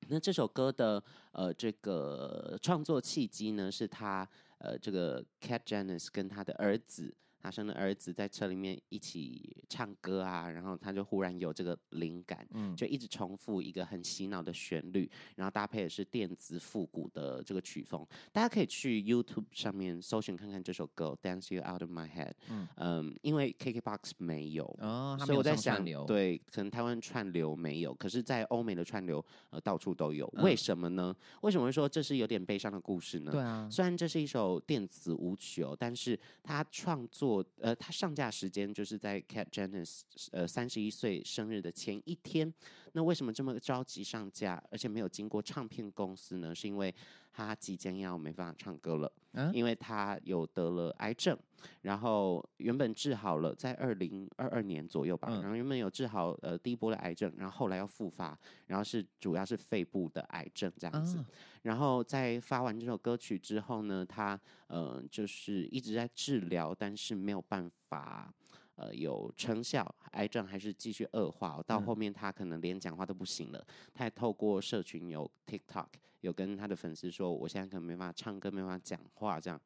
[0.09, 4.27] 那这首歌的呃这个创作契机呢，是他
[4.59, 7.13] 呃这个 Cat Janice 跟他的儿子。
[7.47, 18.05] 他生的儿子在车里面一起唱歌啊，然后他就忽然有这个灵感，嗯，就一直重复一个很洗脑的旋律，然后搭配的是电子复古的这个曲风。
[18.33, 22.31] 大家可以去 YouTube 上面搜寻看看这首歌《Dance You Out of My Head》。
[22.49, 30.27] 嗯，嗯，因为 KKBOX 没有，哦，他没有，所以我在想，对，可能台湾串流没有，可是在欧美的串流呃到处都有。
[30.43, 31.15] 为什么呢？
[31.43, 33.31] 为什么会说这是有点悲伤的故事呢？
[33.31, 37.36] 对啊，虽然这是一首电子舞曲哦，但是他创作。
[37.59, 42.53] 呃，他上架时间就是在 Cat Janice 呃三十一岁生日的前一天。
[42.93, 46.53] 那为什么这么着急上架，而且没有经过唱片公司呢？
[46.53, 46.93] 是因为
[47.37, 51.37] 他即将要没办法唱歌了，嗯、因为他有得了癌症，
[51.83, 61.25] 然后原本治好了，在二零二二年左右吧，嗯、然后原本有治好呃第一波的癌症，然后后来要复发，然后是主要是肺部的癌症这样子，嗯、
[61.61, 68.33] 然后在发完这首歌曲之后呢，他呃就是一直在治疗，但是没有办法。
[68.77, 73.59] 呃，有成效，癌症还是继续恶化，到后面他可能连讲话都不行了。
[73.59, 75.87] 嗯、他还透过社群有 TikTok，
[76.21, 79.61] 有跟他的粉丝说，我现在可能没办法唱歌，没办法讲话这样。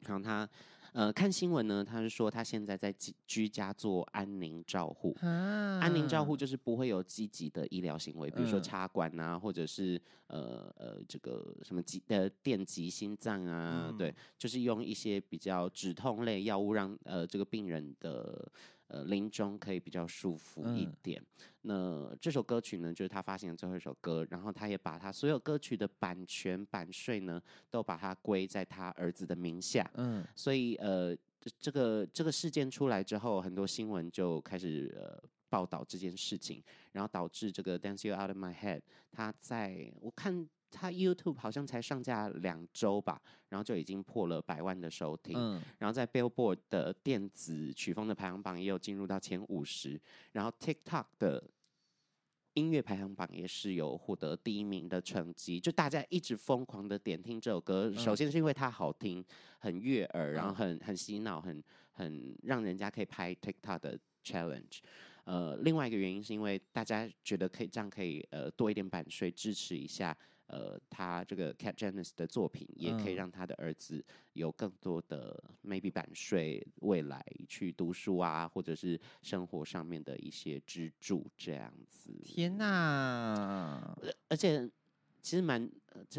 [0.00, 0.46] 然后他。
[0.92, 2.94] 呃，看新闻呢，他是说他现在在
[3.26, 5.16] 居家做安宁照护。
[5.20, 18.50] 啊、安宁照护就是不会有积极的医疗行为，比如说插管啊，嗯、或者是呃呃这个什么急呃电击心脏啊，嗯、对，就是用一些比较止痛类药物让呃这个病人的。
[18.90, 21.22] 呃，临终可以比较舒服一点。
[21.62, 29.88] 嗯、那这首歌曲呢，就是他发行的最后一首歌，然后他也把他所有歌曲的版权版税呢，都把它归在他儿子的名下。
[29.94, 31.16] 嗯，所以呃，
[31.58, 40.48] 这个这个事件出来之后，很多新闻就开始呃报道这件事情，然后导致这个 Dance You Out of My Head，他在我看。
[40.70, 50.00] 他 YouTube 好像才上架两周吧，然后就已经破了百万的收听，嗯、然后在 Billboard 的电子曲风的排行榜也有进入到前五十，
[50.32, 51.42] 然后 TikTok 的
[52.54, 59.24] 音乐排行榜也是有获得第一名的成绩，就大家一直疯狂的点听这首歌，首先是因为它好听，
[59.58, 64.78] 很悦耳，然后很很洗脑，很很让人家可以拍 TikTok 的 challenge。
[65.24, 70.16] 呃，另外一个原因是因为大家觉得可以这样可以呃多一点版税支持一下。
[70.50, 82.12] 呃，他这个 Cat Janice 的作品也可以让他的儿子有更多的 maybe 版税，未来去读书啊，或者是生活上面的一些支柱这样子。
[82.24, 83.96] 天哪！
[84.28, 84.68] 而且
[85.22, 85.70] 其实蛮，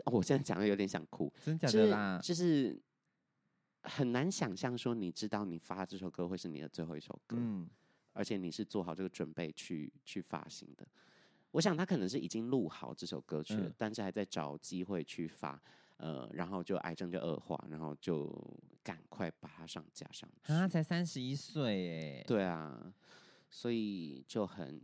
[0.06, 2.18] 我现在讲的有点想哭，真假的啦？
[2.24, 2.82] 就是，就是
[3.84, 7.70] 很难想象说，你知道你发这首歌会是你的最后一首歌，嗯，
[8.14, 10.88] 而且你是做好这个准备去去发行的。
[11.52, 15.62] 我想他可能是已经录好这首歌曲了，嗯、但是还在找机会去发，
[15.98, 18.30] 呃，然后就癌症就恶化，然后就
[18.84, 20.40] 赶快把它上架上去。
[20.44, 22.94] 他才三十一岁哎，对啊，
[23.50, 24.82] 所以就很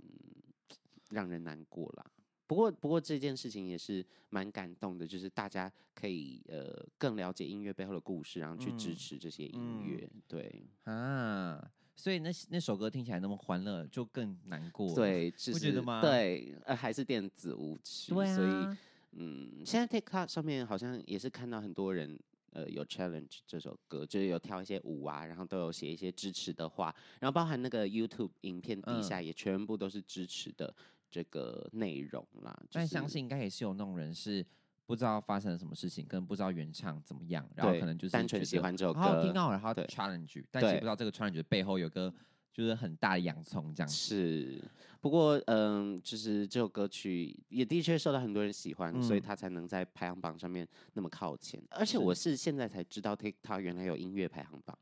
[1.09, 2.05] 让人难过啦。
[2.45, 10.09] 不过，不过这件事情也是蛮感动的，就是大家可以呃更了解音乐背后的故事，然后去支持这些音乐。
[10.13, 11.71] 嗯、对啊。
[11.97, 14.93] 所以那那首歌听起来那么欢乐，就更难过。
[14.93, 15.99] 对，不觉得吗？
[15.99, 18.13] 对，呃，还是电子舞曲。
[18.13, 18.35] 对啊。
[18.35, 18.77] 所以，
[19.13, 22.17] 嗯，现在 TikTok 上面好像也是看到很多人，
[22.51, 30.71] 呃，有 challenge 这首歌，就是有跳一些舞啊，然后都有写一些支持的话，然后包含那个 YouTube 影片底下也全部都是支持的
[31.09, 32.55] 这个内容啦。
[32.61, 34.45] 嗯就是、但相信应该也是有那种人是。
[34.87, 42.11] 不知道发生了什么事情，跟不知道原唱怎么样，然后可能就是单纯喜欢这首歌，好听到然后 challenge，但是不知道这个 challenge 背后有个
[42.53, 43.93] 就是很大的洋葱这样子。
[43.93, 44.63] 是，
[45.01, 51.61] 不过嗯，就是这首歌曲也的确受到很多人喜欢，嗯、所以他才能在排行榜上面那么靠前。
[51.69, 54.77] 而且我是现在才知道 TikTok 原来有音乐排行榜。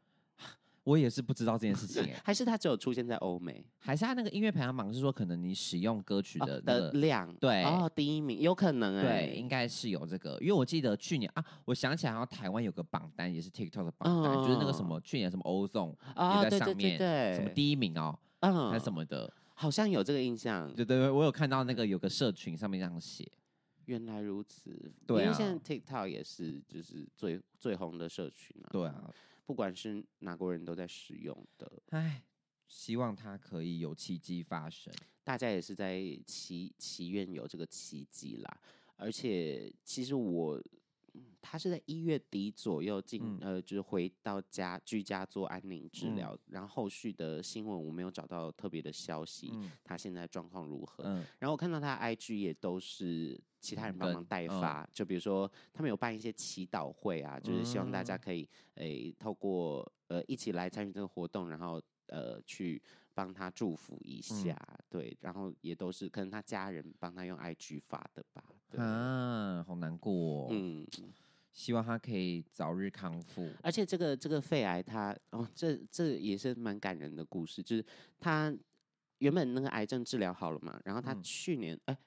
[0.85, 3.65] 我也是不知道这件事情， 还是它只有出现在欧美？
[3.79, 7.35] 还是它那个音乐排行榜是说，可能你使用歌曲的、那个哦、的量？
[7.37, 15.89] 对，哦，第一名有可能哎，对，应该是有这个，因为我记得去年啊，我想起来，好像台湾有个榜单，也是 TikTok 的榜单，哦、就是那个什么去年什么欧颂
[16.43, 16.97] 也在上面，
[17.35, 20.71] 什么第一名哦，嗯，还什么的，好像有这个印象。
[20.71, 23.27] 对对对，我有看到那个有个社群上面这样写。
[23.85, 28.69] 原来如此，对、啊，因为现在 TikTok 也是就是最最红的社群啊。
[28.71, 29.09] 对啊。
[29.45, 32.23] 不管是哪国人都在使用的，唉，
[32.67, 34.93] 希望它可以有奇迹发生。
[35.23, 38.61] 大家也是在祈祈愿有这个奇迹啦。
[38.97, 40.61] 而且，其实我
[41.41, 46.33] 他是在一月底左右进，嗯、呃，就是回到家居家做安宁治疗。
[46.35, 51.03] 嗯、然后后续的新闻我没有找到特别的消息，嗯、他现在状况如何？
[51.05, 53.39] 嗯、然后我看到他 IG 也都是。
[53.61, 62.79] 其他人帮忙代发，嗯、就比如说他们有办一些祈祷会啊，嗯、就是希望大家可以诶、欸、透过呃一起来参与这个活动，然后呃去
[63.15, 68.43] 帮他祝福一下，嗯、对，然后也都是可能他家人帮他用 IG 发的吧。
[68.75, 70.85] 对啊，好难过、哦，嗯，
[71.51, 73.49] 希望他可以早日康复。
[73.63, 77.85] 而且这个这个肺癌他，他哦，这这也是蛮感人的故事，就是
[78.19, 78.55] 他
[79.19, 81.97] 原本那个癌症治疗好了嘛，然后他去年哎。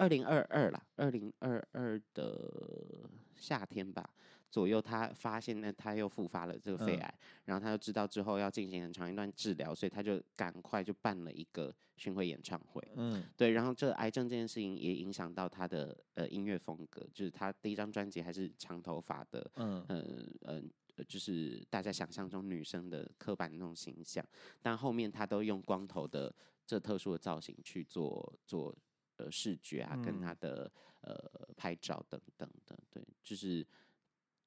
[0.00, 4.08] 二零二二啦，二零二二的夏天吧
[4.50, 12.82] 左右，他发现呢他又复发了这个肺癌，嗯、然后他就知道之后要进行很长一段治疗，所以他就赶快就办了一个巡回演唱会。
[12.96, 20.70] 嗯，对，然后这癌症这件事情也影响到他的呃音乐风格，就是他第一张专辑还是长头发的，嗯嗯嗯。
[21.06, 24.26] 就是大家想象中女生的刻板那种形象，
[24.60, 26.34] 但后面她都用光头的
[26.66, 28.76] 这特殊的造型去做做
[29.16, 30.68] 呃视觉啊，跟她的
[31.02, 31.16] 呃
[31.56, 33.64] 拍照等等的，对，就是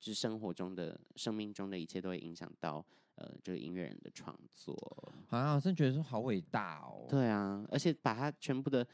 [0.02, 2.86] 就是生活中的生命中的一切都会影响到
[3.16, 4.76] 呃这个音乐人的创作。
[5.30, 7.06] 啊，我真觉得说好伟大哦。
[7.08, 8.86] 对啊，而且把他全部的。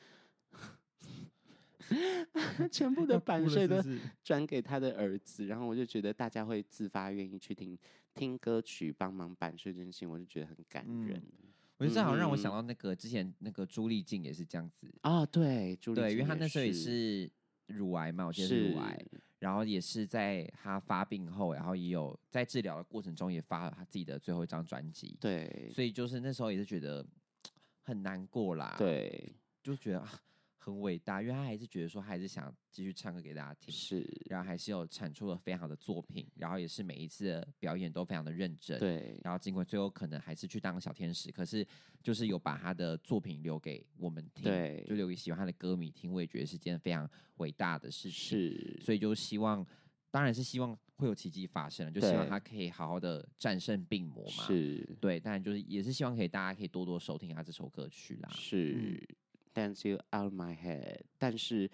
[2.70, 3.82] 全部的版税都
[4.22, 7.78] 转给他的儿子，然后我就觉得大家会自发愿意去听
[8.14, 11.16] 听歌曲，帮忙版税这件事情，我就觉得很感人。
[11.16, 17.32] 嗯、我觉得这好像让我想到那个之前那个朱丽静也是这样子啊，对，朱丽静对，因为她那时候也是
[17.68, 19.06] 乳癌嘛，我记得是乳癌，
[19.40, 27.06] 然后也是在他发病后，然后也有在治疗的过程中也发了他自己的最后一张专辑，对，所以就是那时候也是觉得
[27.84, 30.22] 很难过啦，对，就觉得啊。
[30.68, 41.66] 很伟大，因为他还是觉得说，他还是想继续唱歌给大家听，是，然后还是有产出了非常好的作品，然后也是每一次的表演都非常的认真，对，然后尽管最后可能还是去当小天使，可是
[42.04, 49.66] 就是有把他的作品留给我们听，对，就留给喜欢他的歌迷听，我也觉得是件非常伟大的事情，是，所以就希望，
[50.12, 54.98] 当然是希望会有奇迹发生，就希望他可以好好的战胜病魔嘛，是。
[55.00, 58.74] 对，当然就是也是希望可以大家可以多多收听他这首歌曲啦，是。
[58.78, 59.16] 嗯
[59.58, 61.68] Dance you out of my head，但是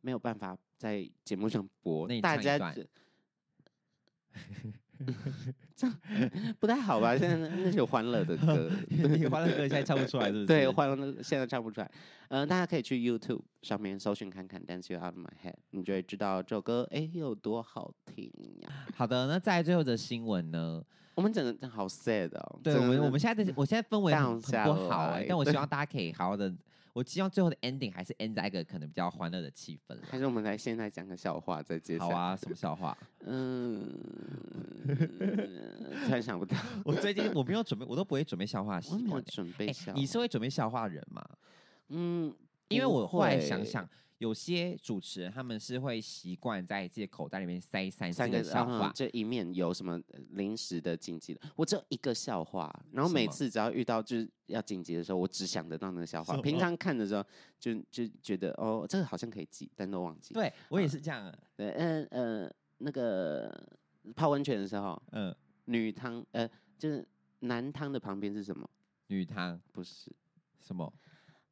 [0.00, 2.56] 没有办法在节目上播，大家
[5.76, 6.00] 这样
[6.58, 7.14] 不太好吧？
[7.14, 8.70] 现在那是有欢乐的歌，
[9.20, 10.46] 有欢乐歌现在唱不出来，是不是？
[10.46, 11.90] 对，欢乐现在唱不出来。
[12.28, 18.32] 嗯、呃，大家可以去 YouTube 上面搜寻看看 Dance you out of my head，你就会知道这首歌哎有多好听
[18.62, 18.70] 呀。
[18.96, 20.82] 好的，那在最后的新闻呢？
[21.14, 22.60] 我们整个好 sad 哦。
[22.62, 26.50] 对，我们我们现在的我现在氛围很不好哎，但我希望大家可以好好的。
[26.96, 29.94] 我希望最后的 ending 还是 end 在一个可能比较欢乐的气氛。
[30.02, 32.14] 还是我们来现在讲个笑话再接下来。
[32.14, 32.96] 好啊，什么笑话？
[33.26, 33.92] 嗯，
[36.06, 36.56] 突然想不到。
[36.86, 38.80] 我最近我没有准备，我都不会准备笑话。
[38.90, 39.98] 我没有准备笑话。
[39.98, 41.22] 欸，你是会准备笑话的人吗？
[41.88, 42.34] 嗯，
[42.68, 43.86] 因为我后来想想。
[44.18, 50.00] 有些主持人他们是会习惯在自己的口袋里面塞三三个笑话，这一面有什么
[50.30, 56.40] 临时的紧急的，我只有一个笑话，然后每次只要遇到就是要紧急的时候，我只想得到那个笑话。
[56.40, 57.24] 平常看的时候
[57.58, 60.32] 就就觉得哦，这个好像可以记，但都忘记。
[60.32, 61.32] 对我也是这样。
[61.54, 63.54] 对，嗯呃，那个
[64.14, 65.34] 泡温泉的时候，嗯，
[65.66, 66.48] 女汤呃
[66.78, 67.06] 就是
[67.40, 68.68] 男汤的旁边是什么？
[69.08, 70.10] 女汤不是
[70.60, 70.92] 什么？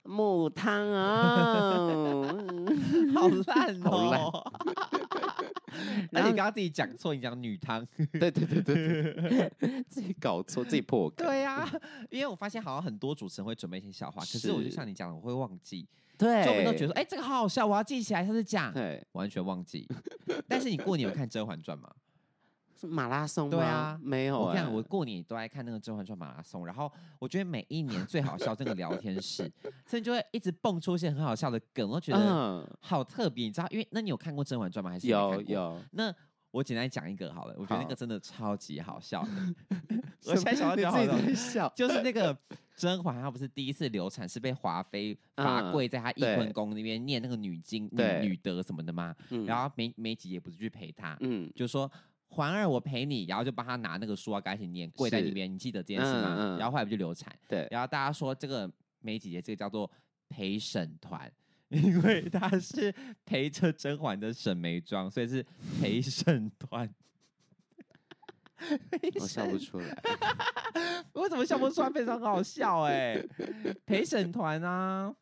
[0.04, 2.26] 母汤啊，
[3.14, 4.52] 好烂哦！
[6.12, 9.52] 那 你刚刚自己讲错，你讲女汤，对对对对，
[9.88, 11.26] 自己搞错，自己破梗。
[11.26, 11.68] 对呀，
[12.10, 15.86] 因为我发现好像很多主持人会准备一些笑话，可是我就像你讲的，我会忘记。
[16.16, 19.88] 对，就我们都觉得说，哎，这个好好笑，我要记起来，他是讲，对，完全忘记。
[20.46, 21.90] 但是你过年有看《甄嬛传》吗？
[22.82, 23.56] 马拉松吗？
[23.56, 24.40] 对啊，没有、欸。
[24.40, 29.50] 我看我过年都爱看那个《甄嬛传》马拉松，然后我觉得每一年最好笑这个聊天室，
[29.86, 33.44] 所以就会一直蹦出一些很好笑的梗，我觉得好特别。
[33.46, 34.90] 你知道，因为那你有看过《甄嬛传》吗？
[34.90, 35.80] 还是有有？
[35.92, 36.14] 那
[36.50, 39.30] 我简单讲一个好了，我觉得那个真的超级好笑的。
[40.26, 40.98] 我现在想到就好
[41.34, 42.36] 笑，就是那个
[42.76, 49.14] 甄嬛她不是第一次流产，是被华妃罚跪在她翊坤宫那边念那个女经、女女德什么的吗？
[49.46, 51.90] 然后梅梅姐也不是去陪她，嗯，就说。
[52.34, 55.52] 环儿，我陪你，然后就帮他拿那个书啊，赶紧念，跪在里面。
[55.52, 56.34] 你记得这件事吗？
[56.36, 57.32] 嗯嗯、然后后来不就流产？
[57.48, 57.66] 对。
[57.70, 58.70] 然后大家说这个
[59.00, 59.90] 梅姐姐，这个叫做
[60.28, 61.30] 陪审团，
[61.70, 62.92] 因为她是
[63.24, 65.46] 陪着甄嬛的沈眉庄，所以是
[65.80, 66.92] 陪审团。
[69.20, 69.96] 我笑不出来，
[71.14, 71.90] 为什么笑不出来？
[71.90, 73.28] 非常好笑哎、欸，
[73.86, 75.14] 陪审团啊。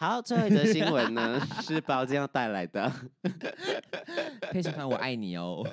[0.00, 2.88] 好，最后一则新闻呢是宝剑要带来的。
[4.52, 5.66] 陪审团，我爱你哦，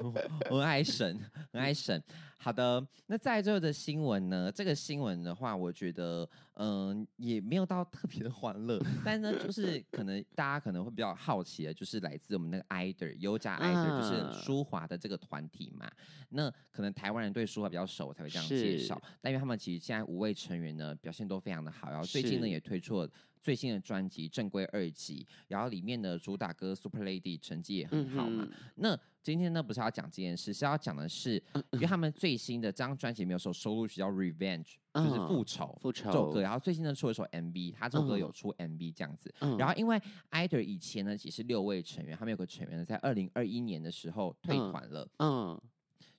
[0.50, 1.16] 我很爱审，
[1.54, 2.02] 很爱审。
[2.40, 4.52] 好的，那在最后的新闻呢？
[4.52, 15.88] 这个新闻的话，我觉得嗯、呃、也没有到特别的欢乐，但呢就是可能大家可能会比较好奇的，就是来自我们那个 IDER 优家 IDOL 就是舒华的这个团体嘛。
[16.30, 19.00] 那可能台湾人对舒华比较熟，才会这样介绍。
[19.22, 23.10] 但因为他们其实现在五位成员呢表现都非常的好，然后最近呢也推出了。
[23.46, 28.44] 最新的专辑正规二辑，然后里面的主打歌《Super Lady》成绩也很好嘛。
[28.44, 31.36] 嗯、那今天呢不是要讲这件事，是要讲的是，
[31.74, 34.74] 因为他们最新的这张专辑没有收收录曲叫《Revenge》，
[35.08, 36.42] 就是复仇，复仇这首歌。
[36.42, 39.32] 然后最新的出了一首 MV，他这首歌有出 MV 这样子。
[39.60, 45.08] 然后因为 IDOL 以前呢，其实六位成员，他们有个成员呢，在二零二一年的时候退团了。
[45.20, 45.62] 嗯，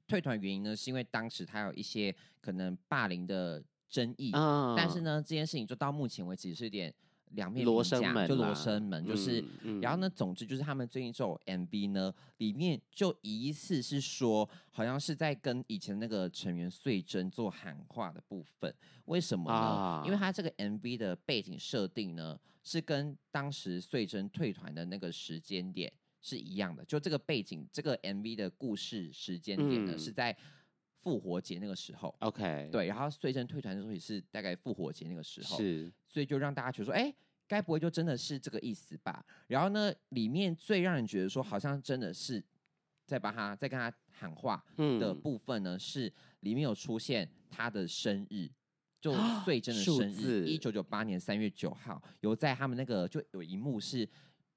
[0.07, 4.31] 退团原因呢，是因为当时他有一些可能霸凌的争议。
[4.33, 6.95] 嗯，但是呢，这件事情就到目前为止是有点。
[7.31, 18.74] 两面罗生门，就罗生门，就是，嗯嗯、然后呢，总之就是他们最近这首 MV 呢，里面就疑似是说，好像是在跟以前那个成员穗珍做喊话的部分。
[19.07, 19.57] 为什么呢？
[19.57, 26.85] 啊、因为他这个 MV 的背景设定呢，是跟当时穗珍退团的那个时间点是一样的。
[26.85, 30.37] 就这个背景，这个 MV 的故事时间点呢，嗯、是在
[31.07, 32.12] 复活节那个时候。
[32.18, 35.57] OK，对，然后穗真退团的时候也是大概复活节那个时候。
[35.57, 35.92] 是。
[36.09, 37.14] 所以就让大家觉得说，哎，
[37.46, 39.24] 该不会就真的是这个意思吧？
[39.46, 42.42] 然后呢，里面最让人觉得说，好像真的是
[43.07, 44.64] 在帮他在跟他喊话
[44.98, 48.50] 的部分呢，嗯、是里面有出现他的生日，
[49.00, 54.09] 就穗真的生日，一九九八年三月九号，有在他们那个就有一幕是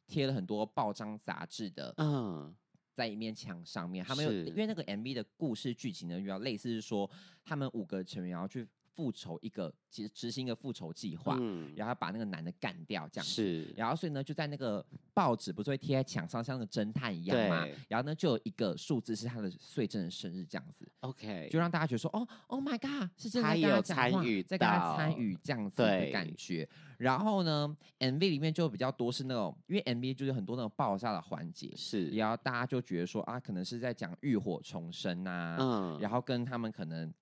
[0.07, 2.55] 贴了很多报章杂志的，嗯，
[2.99, 7.09] 在一面墙上面，他们有因为那个 MV 的故事剧情呢，比较类似是说
[7.45, 8.67] 他们五个成员要去。
[8.99, 13.31] 复仇一个，其实执行一个复仇计划，嗯、然后把那个男的干掉，这样子。
[13.31, 17.65] 是，然后所以呢，就在那个报纸不是会贴在墙上，像那个侦探一样嘛？
[17.87, 20.85] 然后呢，就有一个数字是他的穗珍的生日，这样子。
[20.99, 26.67] OK，就让大家觉得说，哦，Oh my God，是真的他参与，在跟他参与这样子的感觉。
[26.97, 37.13] 然后呢，MV 里面就比较多是那种，因为 MV 就是很多那种爆炸的环节，是，然后大家就觉得说啊，可能是在讲浴火重生啊，嗯，然后跟他们可能。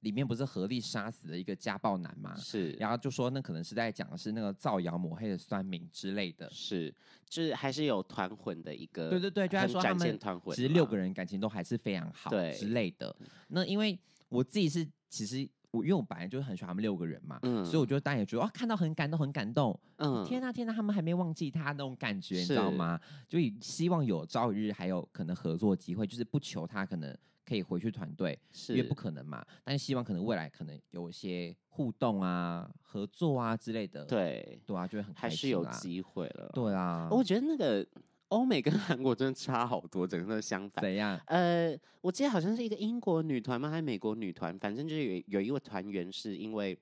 [0.00, 2.34] 里面不是合力杀死了一个家暴男吗？
[2.36, 6.94] 是，然后就说那可能是在讲的是那个造谣抹黑的酸民之类的，是，
[7.28, 10.18] 就是还是有团魂的一个，对对对，就在说他们
[10.54, 13.14] 其实六个人感情都还是非常好，对之类的。
[13.48, 13.98] 那因为
[14.28, 22.98] 我自己是其实我因为我本来就是很喜欢他们六个人嘛，嗯，所以我就当然也觉得哇，看到很感动很感动，嗯，天呐天呐，他们还没忘记他那种感觉，你知道吗？
[23.28, 27.14] 就希望有朝一日还有可能合作机会，就是不求他可能。
[27.50, 29.44] 可以回去团队，是因为不可能嘛。
[29.64, 34.04] 但是希望可能未来可能有一些互动啊、合作啊之类的。
[34.04, 36.48] 对，对啊，就会很开心还是有机会了。
[36.54, 37.84] 对啊，我觉得那个
[38.28, 40.80] 欧美跟韩国真的差好多，整个相反。
[40.80, 41.20] 怎样？
[41.26, 43.68] 呃，我记得好像是一个英国女团吗？
[43.68, 44.56] 还是美国女团？
[44.60, 46.78] 反正就是有有一位团员是因为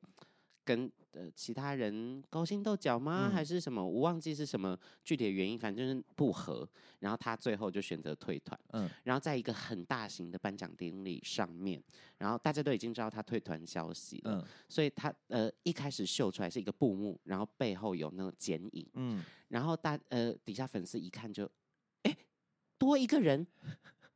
[0.68, 0.92] 跟。
[1.12, 3.28] 呃，其他人勾心斗角吗？
[3.28, 3.84] 嗯、还是什么？
[3.84, 6.68] 我忘记是什么具体的原因，反正就是不合。
[7.00, 8.56] 然后他最后就选择退团。
[8.72, 11.82] 嗯，然后在一个很大型的颁奖典礼上面，
[12.18, 14.38] 然后大家都已经知道他退团消息了。
[14.38, 18.86] 嗯，所以他呃一开始秀出来是一个布幕，然后背后有那个剪影。
[18.92, 21.50] 嗯，然后大呃底下粉丝一看就，
[22.02, 22.16] 哎，
[22.76, 23.44] 多一个人，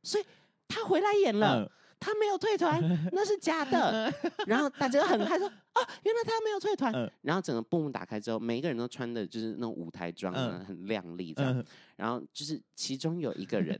[0.03, 0.23] 所以
[0.69, 1.63] 他回来演了。
[1.63, 1.69] 嗯
[2.03, 2.81] 他没有退团，
[3.13, 4.13] 那是假的。
[4.45, 6.93] 然后大家都很害说：“啊， 原来他没有退团。”
[7.23, 10.33] 然后整个布幕打开之后，每一个人都穿的就是那种舞台装，
[10.65, 11.63] 很亮丽这样。
[11.95, 13.79] 然后就是其中有一个人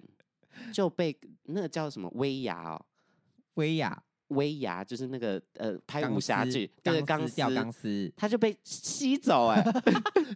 [0.71, 1.13] 就被
[1.43, 2.86] 那个叫什么威亚哦，
[3.55, 9.61] 威亚威亚，就是那个呃拍武侠剧，对钢丝吊钢丝，他就被吸走哎，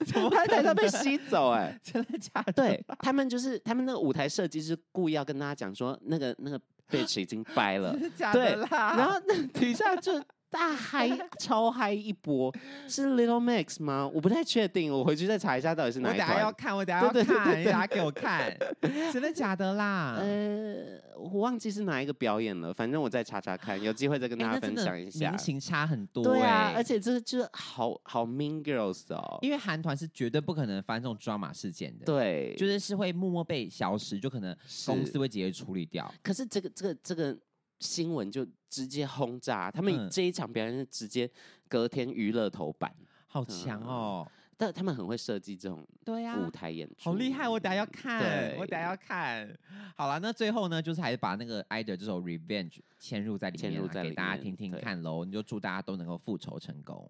[0.05, 1.79] 怎么拍台上被吸走哎？
[1.81, 2.51] 真的假的？
[2.51, 6.59] 对他们就是他们那个舞台设计是故意要跟大家讲说那个那个。
[6.89, 7.93] Bitch 已经掰了，
[8.33, 10.13] 对，然后那 底下就
[10.49, 12.53] 大嗨超嗨一波，
[12.87, 14.09] 是 Little Mix 吗？
[14.13, 16.23] 我不太确定，我回去再查一下到底是哪一个。
[16.23, 18.57] 我等下要看，我等下要看，你等下给我看，
[19.11, 20.17] 真的假的啦？
[20.19, 25.31] 呃，我忘记是哪一个表演了，反正我再查查看，有机会再跟大家分享一下。
[25.31, 36.09] 欸、心情差很多、欸，对啊，而且这就是好好 Mean Girls 哦，因为韩团是绝对不可能发生这种 drama 事件的，对，就是是会默默被消失，就可能公司会直接处理掉。
[36.23, 37.37] 可是这个这个这个。
[37.79, 41.29] 新闻就直接轰炸，他们这一场表演是直接
[41.67, 42.93] 隔天娱乐头版，
[43.27, 44.27] 好强哦！
[44.59, 47.47] 但他们很会设计这种对呀舞台演出，好厉害！
[47.47, 49.47] 我等下要看，我等下要看。
[49.95, 55.23] 好了，那最后呢，就是还是把那个 IDOL 这首 Revenge 嵌入在里面，给大家听听看喽。
[55.23, 57.07] 你就祝大家都能够复仇成功。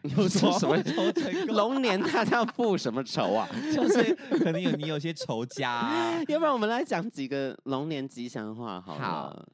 [0.16, 1.56] 有什么复仇成功？
[1.56, 3.48] 龙年他要复什么仇啊？
[3.74, 6.22] 就是可能有你有些仇家。
[6.28, 9.48] 要不然我们来讲几个龙年吉祥话好了。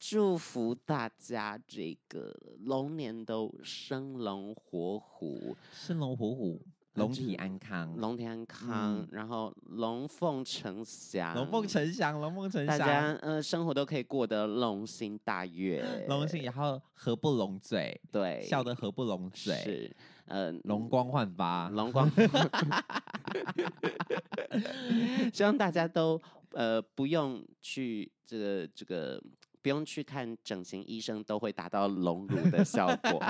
[0.00, 6.58] 祝福大家这个龙年都生龙活虎，生龙活虎，
[6.94, 19.94] 龙体安康，龙体安康，嗯、然后龙凤呈祥，龙凤呈祥，龙凤呈祥，大家呃生活都可以过得龙心大悦，龙心，然后合不拢嘴，对，笑得合不拢嘴，是，
[20.24, 22.10] 呃，容光焕发，容光
[25.34, 26.18] 希望大家都。
[26.52, 29.22] 呃不用去这个这个
[29.62, 33.22] 不用去看整形医生，都会达到隆乳的效果。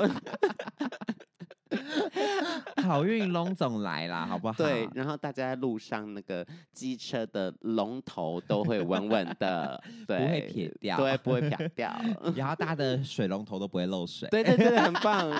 [2.82, 4.54] 好运龙总来啦，好不好？
[4.54, 11.94] 对，然后大家在路上那个机车的龙头都会稳稳的，对，不会撇掉，对，不会撇掉。
[12.34, 15.30] 然后大家的水龙头都不会漏水，对对对，很棒。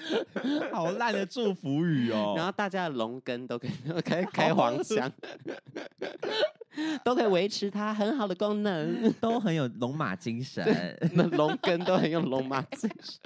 [0.72, 2.34] 好烂的祝福语哦。
[2.36, 3.70] 然后大家的龙根都可以
[4.04, 5.10] 开开黄腔，
[7.04, 10.64] 都可以维持它很好的功能，都很有龙马精神。
[11.12, 13.18] 那龙根都很有龙马精神。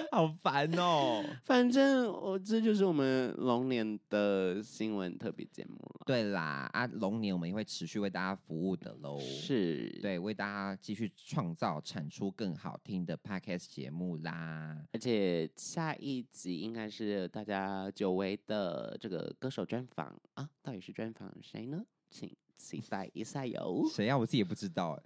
[0.12, 1.24] 好烦哦！
[1.44, 6.02] 反正我这就是我们龙年的新闻特别节目了。
[6.06, 9.18] 对啦，啊，龙年我们也会持续为大家服务的喽。
[9.20, 14.76] 是，对，为大家继续创造、产出更好听的 podcast 节目啦。
[14.92, 21.84] 而且下一集应该是大家久违的这个歌手专访啊，到底是专访谁呢？
[22.10, 23.84] 请期待一下哟。
[23.90, 24.16] 谁呀？
[24.16, 25.02] 我自己也不知道哎。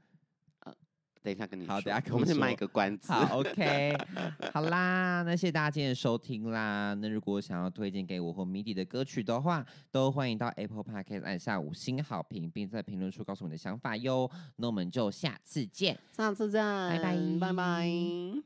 [1.22, 3.12] 等一下跟你说，好，等下跟我们先卖个关子。
[3.12, 3.96] 好，OK，
[4.52, 6.94] 好啦，那谢谢大家今天的收听啦。
[6.94, 14.30] 那如果想要推荐给我或迷弟的歌曲的话，都欢迎到 Apple Podcast 按下五星好评，并在评论处告诉你的想法哟。
[14.56, 18.42] 那我们就下次见，下次见，拜拜，拜拜。